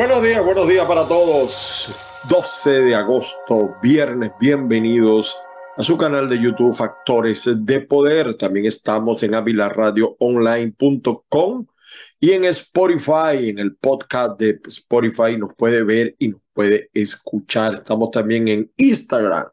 Buenos 0.00 0.22
días, 0.22 0.42
buenos 0.42 0.66
días 0.66 0.86
para 0.86 1.06
todos. 1.06 1.94
12 2.26 2.70
de 2.70 2.94
agosto, 2.94 3.76
viernes, 3.82 4.32
bienvenidos 4.40 5.36
a 5.76 5.82
su 5.82 5.98
canal 5.98 6.26
de 6.26 6.40
YouTube 6.40 6.74
Factores 6.74 7.66
de 7.66 7.80
Poder. 7.80 8.32
También 8.32 8.64
estamos 8.64 9.22
en 9.22 9.34
avilaradioonline.com 9.34 11.66
y 12.18 12.30
en 12.30 12.46
Spotify, 12.46 13.50
en 13.50 13.58
el 13.58 13.76
podcast 13.76 14.40
de 14.40 14.58
Spotify 14.68 15.36
nos 15.36 15.54
puede 15.54 15.84
ver 15.84 16.16
y 16.18 16.28
nos 16.28 16.40
puede 16.54 16.88
escuchar. 16.94 17.74
Estamos 17.74 18.10
también 18.10 18.48
en 18.48 18.72
Instagram. 18.78 19.48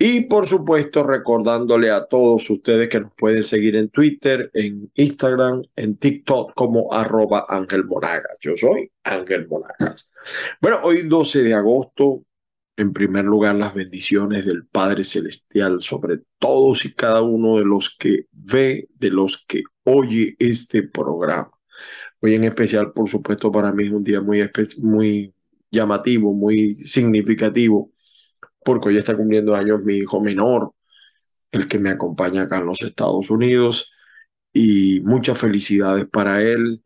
Y 0.00 0.26
por 0.26 0.46
supuesto, 0.46 1.02
recordándole 1.02 1.90
a 1.90 2.06
todos 2.06 2.48
ustedes 2.50 2.88
que 2.88 3.00
nos 3.00 3.12
pueden 3.14 3.42
seguir 3.42 3.74
en 3.74 3.88
Twitter, 3.88 4.48
en 4.54 4.92
Instagram, 4.94 5.62
en 5.74 5.96
TikTok 5.96 6.54
como 6.54 6.92
arroba 6.92 7.46
Ángel 7.48 7.84
Monagas. 7.84 8.38
Yo 8.40 8.54
soy 8.54 8.92
Ángel 9.02 9.48
Monagas. 9.48 10.12
Bueno, 10.60 10.78
hoy 10.84 11.02
12 11.02 11.42
de 11.42 11.54
agosto, 11.54 12.22
en 12.76 12.92
primer 12.92 13.24
lugar, 13.24 13.56
las 13.56 13.74
bendiciones 13.74 14.46
del 14.46 14.64
Padre 14.66 15.02
Celestial 15.02 15.80
sobre 15.80 16.20
todos 16.38 16.84
y 16.84 16.94
cada 16.94 17.22
uno 17.22 17.56
de 17.56 17.64
los 17.64 17.96
que 17.98 18.26
ve, 18.30 18.88
de 18.94 19.10
los 19.10 19.44
que 19.48 19.64
oye 19.82 20.36
este 20.38 20.84
programa. 20.84 21.50
Hoy 22.20 22.34
en 22.34 22.44
especial, 22.44 22.92
por 22.92 23.08
supuesto, 23.08 23.50
para 23.50 23.72
mí 23.72 23.86
es 23.86 23.90
un 23.90 24.04
día 24.04 24.20
muy, 24.20 24.48
muy 24.78 25.34
llamativo, 25.72 26.32
muy 26.34 26.76
significativo, 26.76 27.90
porque 28.68 28.90
hoy 28.90 28.98
está 28.98 29.16
cumpliendo 29.16 29.54
años 29.56 29.82
mi 29.82 29.94
hijo 29.96 30.20
menor, 30.20 30.74
el 31.52 31.68
que 31.68 31.78
me 31.78 31.88
acompaña 31.88 32.42
acá 32.42 32.58
en 32.58 32.66
los 32.66 32.82
Estados 32.82 33.30
Unidos, 33.30 33.94
y 34.52 35.00
muchas 35.00 35.38
felicidades 35.38 36.06
para 36.06 36.42
él, 36.42 36.82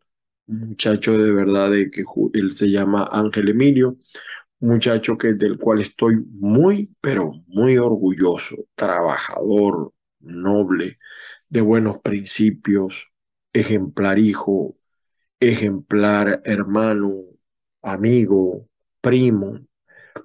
muchacho 0.47 1.17
de 1.17 1.33
verdad 1.33 1.71
de 1.71 1.91
que 1.91 2.05
él 2.35 2.51
se 2.51 2.71
llama 2.71 3.09
Ángel 3.11 3.49
Emilio, 3.49 3.97
muchacho 4.61 5.17
que 5.17 5.33
del 5.33 5.57
cual 5.57 5.81
estoy 5.81 6.23
muy, 6.31 6.95
pero 7.01 7.33
muy 7.47 7.77
orgulloso, 7.77 8.55
trabajador, 8.75 9.91
noble, 10.21 10.99
de 11.49 11.59
buenos 11.59 11.97
principios, 11.97 13.11
ejemplar 13.51 14.19
hijo, 14.19 14.77
ejemplar 15.41 16.41
hermano, 16.45 17.23
amigo, 17.81 18.69
primo. 19.01 19.59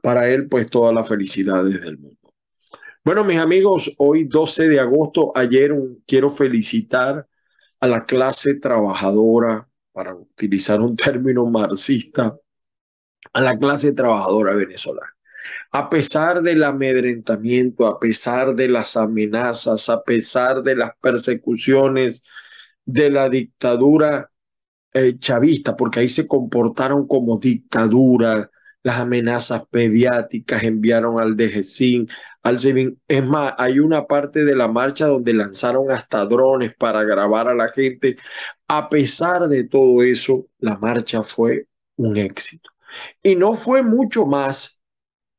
Para 0.03 0.29
él, 0.29 0.49
pues 0.49 0.69
todas 0.69 0.95
las 0.95 1.09
felicidades 1.09 1.81
del 1.81 1.99
mundo. 1.99 2.17
Bueno, 3.05 3.25
mis 3.25 3.39
amigos, 3.39 3.95
hoy 3.99 4.25
12 4.25 4.69
de 4.69 4.81
agosto, 4.81 5.33
ayer 5.35 5.73
quiero 6.07 6.29
felicitar 6.29 7.27
a 7.81 7.87
la 7.87 8.03
clase 8.05 8.59
trabajadora, 8.61 9.69
para 9.93 10.15
utilizar 10.15 10.81
un 10.81 10.95
término 10.95 11.47
marxista, 11.47 12.37
a 13.33 13.41
la 13.41 13.59
clase 13.59 13.93
trabajadora 13.93 14.55
venezolana. 14.55 15.13
A 15.73 15.91
pesar 15.91 16.43
del 16.43 16.63
amedrentamiento, 16.63 17.87
a 17.87 17.99
pesar 17.99 18.55
de 18.55 18.69
las 18.69 18.97
amenazas, 18.97 19.89
a 19.89 20.03
pesar 20.03 20.63
de 20.63 20.77
las 20.77 20.93
persecuciones 21.01 22.25
de 22.85 23.11
la 23.11 23.29
dictadura 23.29 24.31
eh, 24.93 25.15
chavista, 25.19 25.77
porque 25.77 26.01
ahí 26.01 26.09
se 26.09 26.27
comportaron 26.27 27.07
como 27.07 27.39
dictadura, 27.39 28.51
las 28.83 28.99
amenazas 29.01 29.65
mediáticas 29.73 30.63
enviaron 30.63 31.21
al 31.21 31.37
DGCIN, 31.37 32.09
al 32.43 32.59
CIVIN. 32.59 33.01
Es 33.09 33.25
más, 33.27 33.55
hay 33.59 33.81
una 33.81 34.07
parte 34.07 34.45
de 34.45 34.57
la 34.57 34.69
marcha 34.69 35.07
donde 35.07 35.35
lanzaron 35.35 35.91
hasta 35.91 36.25
drones 36.27 36.75
para 36.75 37.05
grabar 37.05 37.49
a 37.49 37.55
la 37.55 37.69
gente. 37.69 38.17
A 38.69 38.89
pesar 38.89 39.49
de 39.49 39.69
todo 39.69 40.03
eso, 40.03 40.47
la 40.59 40.77
marcha 40.79 41.23
fue 41.23 41.67
un 41.97 42.17
éxito. 42.17 42.71
Y 43.23 43.37
no 43.37 43.55
fue 43.55 43.83
mucho 43.83 44.27
más, 44.27 44.83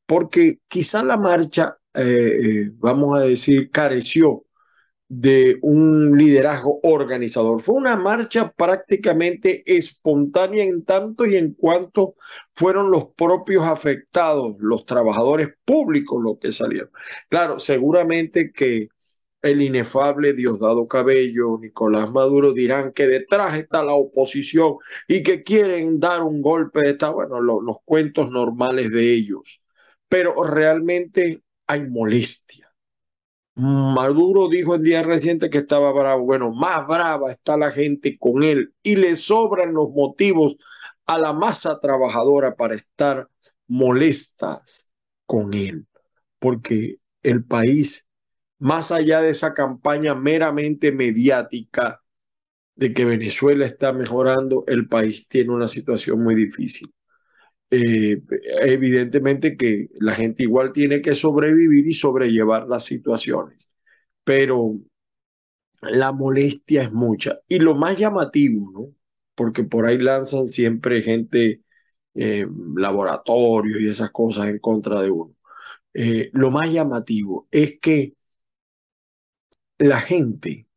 porque 0.05 0.59
quizá 0.67 1.03
la 1.03 1.17
marcha, 1.17 1.77
eh, 1.93 2.01
eh, 2.03 2.71
vamos 2.75 3.17
a 3.19 3.23
decir, 3.23 3.71
careció 3.71 4.45
de 5.09 5.57
un 5.63 6.17
liderazgo 6.17 6.79
organizador. 6.83 7.61
Fue 7.61 7.75
una 7.75 7.95
marcha 7.97 8.51
prácticamente 8.55 9.63
espontánea 9.65 10.63
en 10.63 10.85
tanto 10.85 11.25
y 11.25 11.35
en 11.35 11.53
cuanto 11.55 12.15
fueron 12.55 12.91
los 12.91 13.07
propios 13.15 13.65
afectados, 13.65 14.55
los 14.59 14.85
trabajadores 14.85 15.49
públicos 15.65 16.21
los 16.23 16.37
que 16.39 16.51
salieron. 16.51 16.91
Claro, 17.29 17.59
seguramente 17.59 18.51
que 18.51 18.89
el 19.41 19.61
inefable 19.61 20.33
Diosdado 20.33 20.87
Cabello, 20.87 21.57
Nicolás 21.59 22.11
Maduro 22.11 22.53
dirán 22.53 22.91
que 22.93 23.07
detrás 23.07 23.57
está 23.57 23.83
la 23.83 23.93
oposición 23.93 24.75
y 25.07 25.23
que 25.23 25.43
quieren 25.43 25.99
dar 25.99 26.23
un 26.23 26.41
golpe 26.41 26.81
de 26.81 26.91
esta, 26.91 27.09
bueno, 27.09 27.39
los 27.41 27.77
cuentos 27.85 28.29
normales 28.29 28.91
de 28.91 29.13
ellos. 29.13 29.63
Pero 30.09 30.43
realmente 30.43 31.43
hay 31.67 31.87
molestia 31.87 32.68
Maduro 33.61 34.47
dijo 34.47 34.75
en 34.75 34.83
días 34.83 35.05
recientes 35.05 35.49
que 35.49 35.57
estaba 35.57 35.91
bravo. 35.91 36.23
Bueno, 36.23 36.53
más 36.53 36.87
brava 36.87 37.29
está 37.29 37.57
la 37.57 37.71
gente 37.71 38.17
con 38.17 38.41
él 38.41 38.73
y 38.81 38.95
le 38.95 39.17
sobran 39.17 39.73
los 39.73 39.89
motivos 39.89 40.55
a 41.05 41.17
la 41.17 41.33
masa 41.33 41.77
trabajadora 41.77 42.55
para 42.55 42.75
estar 42.75 43.27
molestas 43.67 44.93
con 45.25 45.53
él, 45.53 45.87
porque 46.39 46.99
el 47.21 47.43
país, 47.43 48.07
más 48.59 48.93
allá 48.93 49.21
de 49.21 49.31
esa 49.31 49.53
campaña 49.53 50.15
meramente 50.15 50.93
mediática 50.93 52.01
de 52.75 52.93
que 52.93 53.03
Venezuela 53.03 53.65
está 53.65 53.91
mejorando, 53.91 54.63
el 54.67 54.87
país 54.87 55.27
tiene 55.27 55.51
una 55.51 55.67
situación 55.67 56.23
muy 56.23 56.35
difícil. 56.35 56.89
Eh, 57.71 58.21
evidentemente 58.61 59.55
que 59.55 59.89
la 59.99 60.15
gente 60.15 60.43
igual 60.43 60.73
tiene 60.73 61.01
que 61.01 61.13
sobrevivir 61.15 61.87
y 61.87 61.93
sobrellevar 61.93 62.67
las 62.67 62.85
situaciones, 62.85 63.69
pero 64.23 64.79
la 65.81 66.11
molestia 66.11 66.83
es 66.83 66.91
mucha. 66.91 67.39
Y 67.47 67.59
lo 67.59 67.75
más 67.75 67.97
llamativo, 67.97 68.71
¿no? 68.71 68.95
Porque 69.35 69.63
por 69.63 69.85
ahí 69.85 69.97
lanzan 69.97 70.47
siempre 70.47 71.01
gente, 71.03 71.63
eh, 72.15 72.47
laboratorio 72.75 73.79
y 73.79 73.89
esas 73.89 74.11
cosas 74.11 74.47
en 74.47 74.59
contra 74.59 75.01
de 75.01 75.11
uno. 75.11 75.35
Eh, 75.93 76.29
lo 76.33 76.51
más 76.51 76.71
llamativo 76.71 77.47
es 77.51 77.79
que 77.79 78.15
la 79.79 79.99
gente 79.99 80.67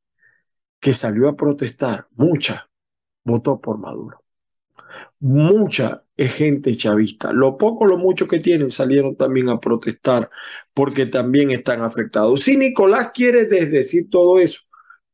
que 0.80 0.94
salió 0.94 1.28
a 1.28 1.36
protestar, 1.36 2.08
mucha, 2.12 2.70
votó 3.24 3.60
por 3.60 3.78
Maduro. 3.78 4.24
Mucha 5.20 6.04
gente 6.28 6.76
chavista. 6.76 7.32
Lo 7.32 7.56
poco, 7.58 7.86
lo 7.86 7.96
mucho 7.98 8.26
que 8.28 8.38
tienen 8.38 8.70
salieron 8.70 9.16
también 9.16 9.48
a 9.48 9.60
protestar 9.60 10.30
porque 10.74 11.06
también 11.06 11.50
están 11.50 11.82
afectados. 11.82 12.42
Si 12.42 12.56
Nicolás 12.56 13.10
quiere 13.14 13.46
decir 13.46 14.08
todo 14.10 14.38
eso, 14.38 14.60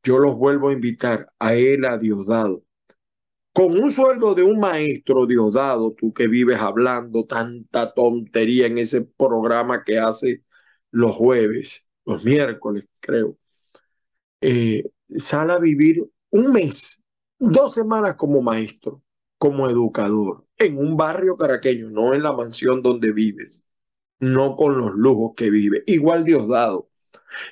yo 0.02 0.18
los 0.18 0.36
vuelvo 0.36 0.68
a 0.70 0.72
invitar 0.72 1.32
a 1.38 1.54
él, 1.54 1.84
a 1.84 1.98
Diosdado. 1.98 2.64
Con 3.52 3.76
un 3.78 3.90
sueldo 3.90 4.34
de 4.34 4.44
un 4.44 4.60
maestro 4.60 5.26
Diosdado, 5.26 5.92
tú 5.94 6.12
que 6.12 6.28
vives 6.28 6.60
hablando 6.60 7.26
tanta 7.26 7.92
tontería 7.92 8.66
en 8.66 8.78
ese 8.78 9.02
programa 9.16 9.82
que 9.84 9.98
hace 9.98 10.44
los 10.90 11.16
jueves, 11.16 11.90
los 12.04 12.24
miércoles, 12.24 12.88
creo, 13.00 13.36
eh, 14.40 14.84
sale 15.16 15.52
a 15.52 15.58
vivir 15.58 16.02
un 16.30 16.52
mes, 16.52 17.02
dos 17.38 17.74
semanas 17.74 18.14
como 18.16 18.42
maestro, 18.42 19.02
como 19.38 19.68
educador 19.68 20.44
en 20.58 20.78
un 20.78 20.96
barrio 20.96 21.36
caraqueño, 21.36 21.90
no 21.90 22.14
en 22.14 22.22
la 22.22 22.32
mansión 22.32 22.82
donde 22.82 23.12
vives, 23.12 23.66
no 24.20 24.56
con 24.56 24.76
los 24.78 24.94
lujos 24.94 25.32
que 25.36 25.50
vive. 25.50 25.84
Igual 25.86 26.24
Diosdado. 26.24 26.90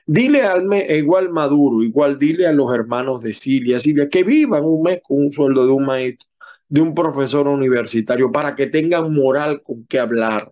Dile 0.07 0.43
al 0.43 0.65
me, 0.65 0.87
igual 0.97 1.31
Maduro, 1.31 1.83
igual 1.83 2.19
dile 2.19 2.47
a 2.47 2.53
los 2.53 2.75
hermanos 2.75 3.23
de 3.23 3.35
Silia, 3.35 3.79
Silia, 3.79 4.09
que 4.09 4.25
vivan 4.25 4.65
un 4.65 4.83
mes 4.83 5.01
con 5.03 5.19
un 5.19 5.31
sueldo 5.33 5.67
de 5.67 5.73
un 5.73 5.87
maestro, 5.87 6.29
de 6.69 6.81
un 6.81 6.95
profesor 6.95 7.49
universitario, 7.49 8.33
para 8.33 8.57
que 8.57 8.67
tengan 8.67 9.13
moral 9.13 9.63
con 9.63 9.87
qué 9.87 9.99
hablar. 10.01 10.51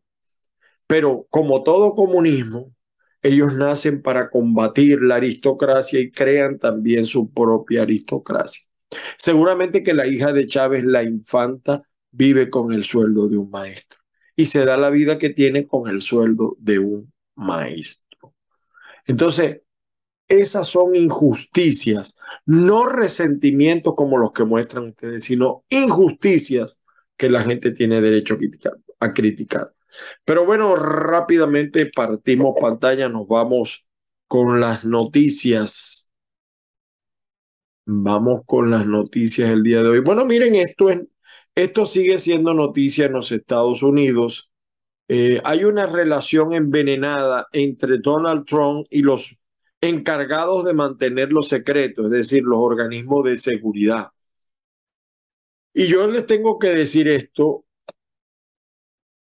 Pero 0.86 1.26
como 1.30 1.62
todo 1.62 1.94
comunismo, 1.94 2.72
ellos 3.22 3.54
nacen 3.54 4.02
para 4.02 4.30
combatir 4.30 5.02
la 5.02 5.16
aristocracia 5.16 6.00
y 6.00 6.10
crean 6.12 6.58
también 6.58 7.06
su 7.06 7.32
propia 7.32 7.82
aristocracia. 7.82 8.64
Seguramente 9.16 9.82
que 9.82 9.94
la 9.94 10.06
hija 10.06 10.32
de 10.32 10.46
Chávez, 10.46 10.84
la 10.84 11.02
infanta, 11.02 11.82
vive 12.10 12.50
con 12.50 12.72
el 12.72 12.84
sueldo 12.84 13.28
de 13.28 13.38
un 13.38 13.50
maestro 13.50 13.98
y 14.36 14.46
se 14.46 14.64
da 14.64 14.76
la 14.76 14.90
vida 14.90 15.18
que 15.18 15.30
tiene 15.30 15.66
con 15.66 15.88
el 15.88 16.02
sueldo 16.02 16.56
de 16.58 16.78
un 16.78 17.12
maestro. 17.34 18.34
Entonces, 19.06 19.62
esas 20.28 20.68
son 20.68 20.96
injusticias, 20.96 22.18
no 22.46 22.86
resentimientos 22.86 23.94
como 23.94 24.18
los 24.18 24.32
que 24.32 24.44
muestran 24.44 24.88
ustedes, 24.88 25.24
sino 25.24 25.64
injusticias 25.68 26.82
que 27.16 27.28
la 27.28 27.42
gente 27.42 27.72
tiene 27.72 28.00
derecho 28.00 28.34
a 28.34 28.38
criticar. 28.38 28.72
A 29.00 29.12
criticar. 29.12 29.74
Pero 30.24 30.46
bueno, 30.46 30.76
rápidamente 30.76 31.86
partimos 31.86 32.54
pantalla, 32.60 33.08
nos 33.08 33.28
vamos 33.28 33.88
con 34.26 34.60
las 34.60 34.84
noticias. 34.84 36.12
Vamos 37.86 38.42
con 38.46 38.70
las 38.70 38.86
noticias 38.86 39.50
del 39.50 39.62
día 39.62 39.82
de 39.82 39.88
hoy. 39.90 40.00
Bueno, 40.00 40.24
miren, 40.24 40.54
esto 40.54 40.90
es 40.90 41.06
Esto 41.56 41.86
sigue 41.86 42.18
siendo 42.18 42.54
noticia 42.54 43.06
en 43.06 43.14
los 43.14 43.32
Estados 43.32 43.82
Unidos. 43.82 44.52
Eh, 45.08 45.40
hay 45.44 45.64
una 45.64 45.86
relación 45.86 46.54
envenenada 46.54 47.48
entre 47.52 47.98
Donald 48.00 48.46
Trump 48.46 48.86
y 48.90 49.02
los 49.02 49.38
encargados 49.82 50.64
de 50.66 50.74
mantener 50.74 51.32
los 51.32 51.48
secretos, 51.48 52.06
es 52.06 52.12
decir, 52.12 52.44
los 52.44 52.58
organismos 52.60 53.24
de 53.24 53.38
seguridad. 53.38 54.08
Y 55.74 55.86
yo 55.88 56.06
les 56.10 56.26
tengo 56.26 56.58
que 56.58 56.68
decir 56.68 57.06
esto, 57.08 57.64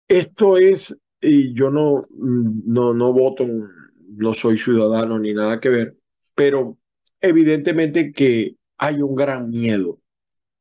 esto 0.08 0.56
es, 0.56 0.96
y 1.20 1.54
yo 1.54 1.70
no, 1.70 2.02
no, 2.10 2.92
no 2.94 3.12
voto, 3.12 3.46
no 4.08 4.34
soy 4.34 4.58
ciudadano 4.58 5.18
ni 5.18 5.32
nada 5.34 5.60
que 5.60 5.68
ver, 5.68 5.96
pero 6.34 6.78
evidentemente 7.22 8.12
que 8.12 8.56
hay 8.76 9.00
un 9.00 9.14
gran 9.14 9.50
miedo 9.50 10.00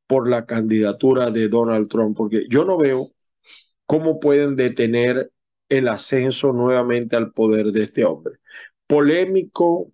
por 0.07 0.29
la 0.29 0.45
candidatura 0.45 1.31
de 1.31 1.49
Donald 1.49 1.89
Trump, 1.89 2.15
porque 2.15 2.45
yo 2.49 2.65
no 2.65 2.77
veo 2.77 3.11
cómo 3.85 4.19
pueden 4.19 4.55
detener 4.55 5.31
el 5.69 5.87
ascenso 5.87 6.53
nuevamente 6.53 7.15
al 7.15 7.31
poder 7.33 7.67
de 7.67 7.83
este 7.83 8.05
hombre. 8.05 8.35
Polémico, 8.87 9.91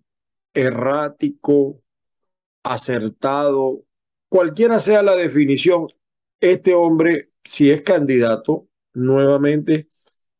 errático, 0.54 1.80
acertado, 2.62 3.84
cualquiera 4.28 4.80
sea 4.80 5.02
la 5.02 5.14
definición, 5.16 5.88
este 6.40 6.74
hombre, 6.74 7.30
si 7.44 7.70
es 7.70 7.82
candidato, 7.82 8.68
nuevamente 8.92 9.88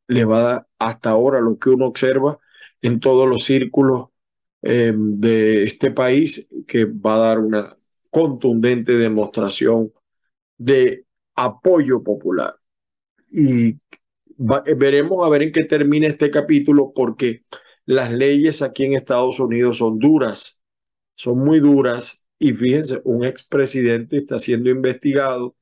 le 0.08 0.24
va 0.24 0.38
a 0.38 0.42
dar 0.42 0.68
hasta 0.78 1.10
ahora 1.10 1.40
lo 1.40 1.58
que 1.58 1.70
uno 1.70 1.86
observa 1.86 2.38
en 2.82 3.00
todos 3.00 3.28
los 3.28 3.44
círculos 3.44 4.08
eh, 4.62 4.92
de 4.94 5.64
este 5.64 5.90
país, 5.92 6.48
que 6.66 6.84
va 6.84 7.16
a 7.16 7.18
dar 7.18 7.38
una 7.38 7.76
contundente 8.10 8.96
demostración 8.96 9.92
de 10.56 11.06
apoyo 11.34 12.02
popular. 12.02 12.56
Y 13.30 13.76
veremos 14.76 15.24
a 15.24 15.28
ver 15.30 15.42
en 15.42 15.52
qué 15.52 15.64
termina 15.64 16.08
este 16.08 16.30
capítulo, 16.30 16.92
porque 16.94 17.42
las 17.86 18.12
leyes 18.12 18.62
aquí 18.62 18.84
en 18.84 18.94
Estados 18.94 19.40
Unidos 19.40 19.78
son 19.78 19.98
duras, 19.98 20.62
son 21.14 21.38
muy 21.38 21.60
duras. 21.60 22.28
Y 22.38 22.52
fíjense, 22.52 23.00
un 23.04 23.24
expresidente 23.24 24.18
está 24.18 24.38
siendo 24.38 24.70
investigado, 24.70 25.56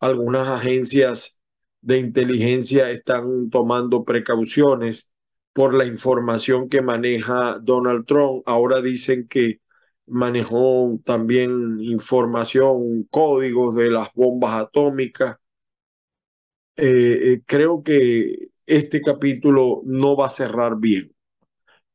algunas 0.00 0.48
agencias 0.48 1.42
de 1.80 1.98
inteligencia 1.98 2.90
están 2.90 3.50
tomando 3.50 4.04
precauciones 4.04 5.12
por 5.58 5.74
la 5.74 5.84
información 5.84 6.68
que 6.68 6.82
maneja 6.82 7.58
Donald 7.58 8.06
Trump. 8.06 8.44
Ahora 8.46 8.80
dicen 8.80 9.26
que 9.26 9.60
manejó 10.06 11.00
también 11.04 11.80
información, 11.80 13.08
códigos 13.10 13.74
de 13.74 13.90
las 13.90 14.14
bombas 14.14 14.54
atómicas. 14.54 15.38
Eh, 16.76 17.32
eh, 17.32 17.42
creo 17.44 17.82
que 17.82 18.50
este 18.66 19.02
capítulo 19.02 19.82
no 19.84 20.16
va 20.16 20.26
a 20.26 20.30
cerrar 20.30 20.76
bien 20.78 21.12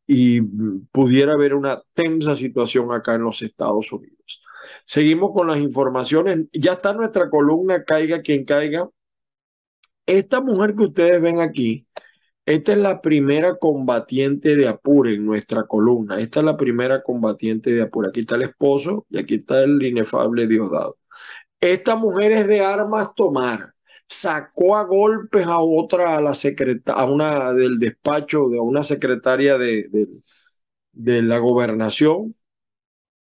y 0.05 0.41
pudiera 0.91 1.31
haber 1.31 1.53
una 1.53 1.79
tensa 1.93 2.35
situación 2.35 2.91
acá 2.91 3.15
en 3.15 3.23
los 3.23 3.41
Estados 3.43 3.93
Unidos. 3.93 4.43
Seguimos 4.83 5.31
con 5.33 5.47
las 5.47 5.59
informaciones. 5.59 6.47
Ya 6.51 6.73
está 6.73 6.91
nuestra 6.91 7.29
columna, 7.29 7.85
caiga 7.85 8.21
quien 8.21 8.43
caiga. 8.43 8.89
Esta 10.05 10.41
mujer 10.41 10.75
que 10.75 10.83
ustedes 10.83 11.21
ven 11.21 11.39
aquí 11.39 11.87
esta 12.45 12.73
es 12.73 12.77
la 12.79 13.01
primera 13.01 13.55
combatiente 13.57 14.55
de 14.55 14.67
Apure 14.67 15.13
en 15.13 15.25
nuestra 15.25 15.63
columna. 15.65 16.19
Esta 16.19 16.39
es 16.41 16.45
la 16.45 16.57
primera 16.57 17.01
combatiente 17.03 17.71
de 17.71 17.83
Apure. 17.83 18.09
Aquí 18.09 18.21
está 18.21 18.35
el 18.35 18.43
esposo 18.43 19.05
y 19.09 19.17
aquí 19.19 19.35
está 19.35 19.63
el 19.63 19.81
inefable 19.81 20.47
Diosdado. 20.47 20.97
Esta 21.61 21.95
mujer 21.95 22.33
es 22.33 22.47
de 22.47 22.61
armas 22.61 23.15
tomar. 23.15 23.59
Sacó 24.07 24.75
a 24.77 24.83
golpes 24.83 25.47
a 25.47 25.59
otra, 25.59 26.17
a 26.17 26.21
la 26.21 26.33
secretaria, 26.35 27.01
a 27.01 27.05
una 27.05 27.53
del 27.53 27.79
despacho, 27.79 28.49
de 28.49 28.59
una 28.59 28.83
secretaria 28.83 29.57
de, 29.57 29.87
de, 29.89 30.07
de 30.91 31.21
la 31.21 31.37
gobernación. 31.39 32.33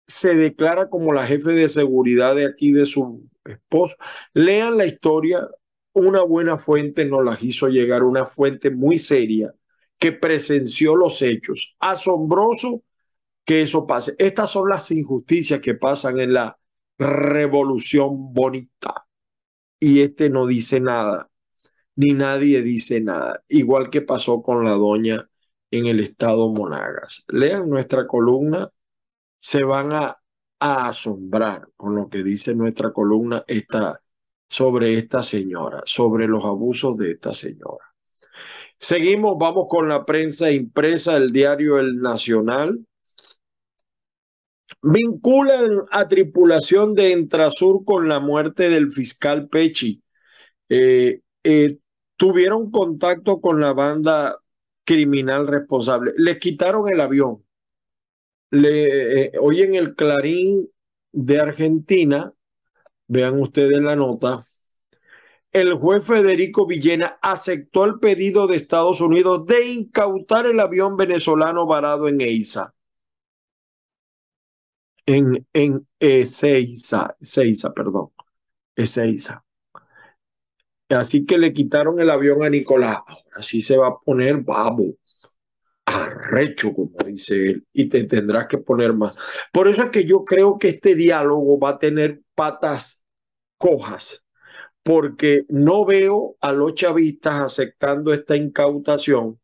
Se 0.06 0.34
declara 0.34 0.88
como 0.88 1.12
la 1.12 1.26
jefe 1.26 1.52
de 1.52 1.68
seguridad 1.68 2.34
de 2.34 2.46
aquí 2.46 2.72
de 2.72 2.86
su 2.86 3.28
esposo. 3.44 3.96
Lean 4.34 4.76
la 4.76 4.86
historia, 4.86 5.40
una 5.92 6.22
buena 6.22 6.56
fuente 6.56 7.04
nos 7.04 7.24
las 7.24 7.42
hizo 7.42 7.68
llegar, 7.68 8.02
una 8.02 8.24
fuente 8.24 8.70
muy 8.70 8.98
seria 8.98 9.54
que 9.98 10.12
presenció 10.12 10.96
los 10.96 11.20
hechos. 11.22 11.76
Asombroso 11.80 12.82
que 13.44 13.62
eso 13.62 13.86
pase. 13.86 14.14
Estas 14.18 14.50
son 14.50 14.68
las 14.68 14.90
injusticias 14.90 15.60
que 15.60 15.74
pasan 15.74 16.20
en 16.20 16.32
la 16.34 16.58
revolución 16.98 18.32
bonita. 18.32 19.06
Y 19.78 20.00
este 20.02 20.30
no 20.30 20.46
dice 20.46 20.80
nada, 20.80 21.30
ni 21.96 22.12
nadie 22.12 22.62
dice 22.62 23.00
nada, 23.00 23.42
igual 23.48 23.90
que 23.90 24.02
pasó 24.02 24.42
con 24.42 24.64
la 24.64 24.72
doña 24.72 25.28
en 25.70 25.86
el 25.86 26.00
estado 26.00 26.50
Monagas. 26.50 27.24
Lean 27.28 27.68
nuestra 27.68 28.06
columna, 28.06 28.68
se 29.38 29.64
van 29.64 29.92
a, 29.92 30.16
asombrar 30.62 31.68
con 31.74 31.96
lo 31.96 32.10
que 32.10 32.22
dice 32.22 32.54
nuestra 32.54 32.92
columna 32.92 33.42
esta 33.48 34.02
sobre 34.50 34.98
esta 34.98 35.22
señora, 35.22 35.82
sobre 35.86 36.26
los 36.26 36.44
abusos 36.44 36.96
de 36.96 37.12
esta 37.12 37.32
señora. 37.32 37.86
Seguimos, 38.76 39.36
vamos 39.38 39.66
con 39.68 39.88
la 39.88 40.04
prensa 40.04 40.50
impresa, 40.50 41.16
el 41.16 41.30
diario 41.30 41.78
El 41.78 42.00
Nacional. 42.00 42.84
Vinculan 44.82 45.82
a 45.92 46.08
tripulación 46.08 46.94
de 46.94 47.12
Entrasur 47.12 47.84
con 47.84 48.08
la 48.08 48.18
muerte 48.18 48.70
del 48.70 48.90
fiscal 48.90 49.48
Pechi. 49.48 50.02
Eh, 50.68 51.20
eh, 51.44 51.78
tuvieron 52.16 52.72
contacto 52.72 53.40
con 53.40 53.60
la 53.60 53.72
banda 53.72 54.36
criminal 54.84 55.46
responsable. 55.46 56.12
Les 56.16 56.40
quitaron 56.40 56.88
el 56.92 57.00
avión. 57.00 57.44
Eh, 58.50 59.30
hoy 59.40 59.62
en 59.62 59.76
el 59.76 59.94
Clarín 59.94 60.68
de 61.12 61.38
Argentina 61.38 62.34
Vean 63.10 63.40
ustedes 63.40 63.80
la 63.80 63.96
nota. 63.96 64.46
El 65.50 65.74
juez 65.74 66.04
Federico 66.04 66.64
Villena 66.64 67.18
aceptó 67.20 67.84
el 67.84 67.98
pedido 67.98 68.46
de 68.46 68.54
Estados 68.54 69.00
Unidos 69.00 69.46
de 69.46 69.66
incautar 69.66 70.46
el 70.46 70.60
avión 70.60 70.96
venezolano 70.96 71.66
varado 71.66 72.06
en 72.06 72.20
Eiza. 72.20 72.72
En, 75.06 75.44
en 75.52 75.88
Ezeiza, 75.98 77.16
Ezeiza, 77.20 77.72
perdón. 77.72 78.10
Ezeiza. 78.76 79.44
Así 80.88 81.26
que 81.26 81.36
le 81.36 81.52
quitaron 81.52 81.98
el 81.98 82.10
avión 82.10 82.44
a 82.44 82.48
Nicolás. 82.48 82.98
Ahora 83.04 83.42
sí 83.42 83.60
se 83.60 83.76
va 83.76 83.88
a 83.88 83.98
poner 83.98 84.36
babo, 84.36 84.84
arrecho, 85.84 86.72
como 86.72 86.92
dice 87.04 87.50
él, 87.50 87.66
y 87.72 87.88
te 87.88 88.04
tendrás 88.04 88.46
que 88.46 88.58
poner 88.58 88.92
más. 88.92 89.18
Por 89.52 89.66
eso 89.66 89.82
es 89.82 89.90
que 89.90 90.04
yo 90.04 90.24
creo 90.24 90.58
que 90.58 90.68
este 90.68 90.94
diálogo 90.94 91.58
va 91.58 91.70
a 91.70 91.78
tener 91.80 92.22
patas 92.36 92.99
cojas, 93.60 94.24
porque 94.82 95.44
no 95.50 95.84
veo 95.84 96.36
a 96.40 96.52
los 96.52 96.74
chavistas 96.74 97.40
aceptando 97.40 98.14
esta 98.14 98.34
incautación 98.36 99.38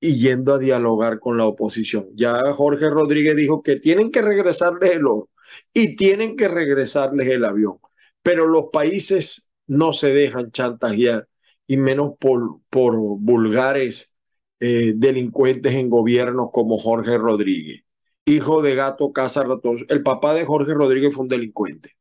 y 0.00 0.16
yendo 0.20 0.54
a 0.54 0.58
dialogar 0.58 1.20
con 1.20 1.38
la 1.38 1.46
oposición. 1.46 2.08
Ya 2.14 2.52
Jorge 2.52 2.90
Rodríguez 2.90 3.34
dijo 3.36 3.62
que 3.62 3.76
tienen 3.76 4.10
que 4.12 4.20
regresarles 4.22 4.96
el 4.96 5.06
oro 5.06 5.30
y 5.72 5.96
tienen 5.96 6.36
que 6.36 6.48
regresarles 6.48 7.28
el 7.28 7.46
avión, 7.46 7.78
pero 8.22 8.46
los 8.46 8.66
países 8.72 9.52
no 9.66 9.94
se 9.94 10.12
dejan 10.12 10.50
chantajear 10.50 11.28
y 11.66 11.78
menos 11.78 12.12
por, 12.20 12.60
por 12.68 12.94
vulgares 13.20 14.18
eh, 14.60 14.92
delincuentes 14.96 15.74
en 15.74 15.88
gobiernos 15.88 16.50
como 16.52 16.76
Jorge 16.78 17.16
Rodríguez, 17.16 17.84
hijo 18.26 18.60
de 18.62 18.74
gato 18.74 19.12
casa 19.12 19.44
ratón. 19.44 19.78
El 19.88 20.02
papá 20.02 20.34
de 20.34 20.44
Jorge 20.44 20.74
Rodríguez 20.74 21.14
fue 21.14 21.22
un 21.22 21.28
delincuente 21.28 21.96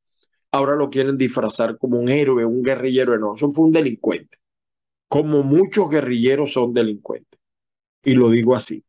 ahora 0.51 0.75
lo 0.75 0.89
quieren 0.89 1.17
disfrazar 1.17 1.77
como 1.77 1.99
un 1.99 2.09
héroe, 2.09 2.45
un 2.45 2.63
guerrillero. 2.63 3.17
No, 3.17 3.35
eso 3.35 3.49
fue 3.49 3.65
un 3.65 3.71
delincuente. 3.71 4.37
Como 5.07 5.43
muchos 5.43 5.89
guerrilleros 5.89 6.53
son 6.53 6.73
delincuentes. 6.73 7.39
Y 8.03 8.13
lo 8.13 8.29
digo 8.29 8.55
así. 8.55 8.83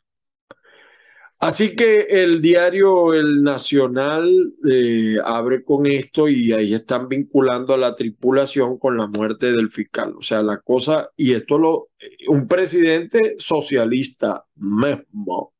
Así 1.38 1.74
que 1.74 2.06
el 2.08 2.40
diario 2.40 3.14
El 3.14 3.42
Nacional 3.42 4.54
eh, 4.70 5.16
abre 5.24 5.64
con 5.64 5.86
esto 5.86 6.28
y 6.28 6.52
ahí 6.52 6.72
están 6.72 7.08
vinculando 7.08 7.74
a 7.74 7.78
la 7.78 7.96
tripulación 7.96 8.78
con 8.78 8.96
la 8.96 9.08
muerte 9.08 9.50
del 9.50 9.68
fiscal. 9.68 10.14
O 10.16 10.22
sea, 10.22 10.40
la 10.40 10.58
cosa, 10.58 11.10
y 11.16 11.32
esto 11.34 11.58
lo, 11.58 11.88
un 12.28 12.46
presidente 12.46 13.34
socialista 13.38 14.44
mismo 14.54 15.51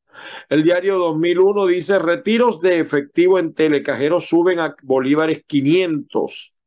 el 0.48 0.62
diario 0.62 0.98
2001 0.98 1.66
dice, 1.66 1.98
retiros 1.98 2.60
de 2.60 2.78
efectivo 2.78 3.38
en 3.38 3.54
telecajeros 3.54 4.28
suben 4.28 4.60
a 4.60 4.74
bolívares 4.82 5.42
500. 5.46 6.60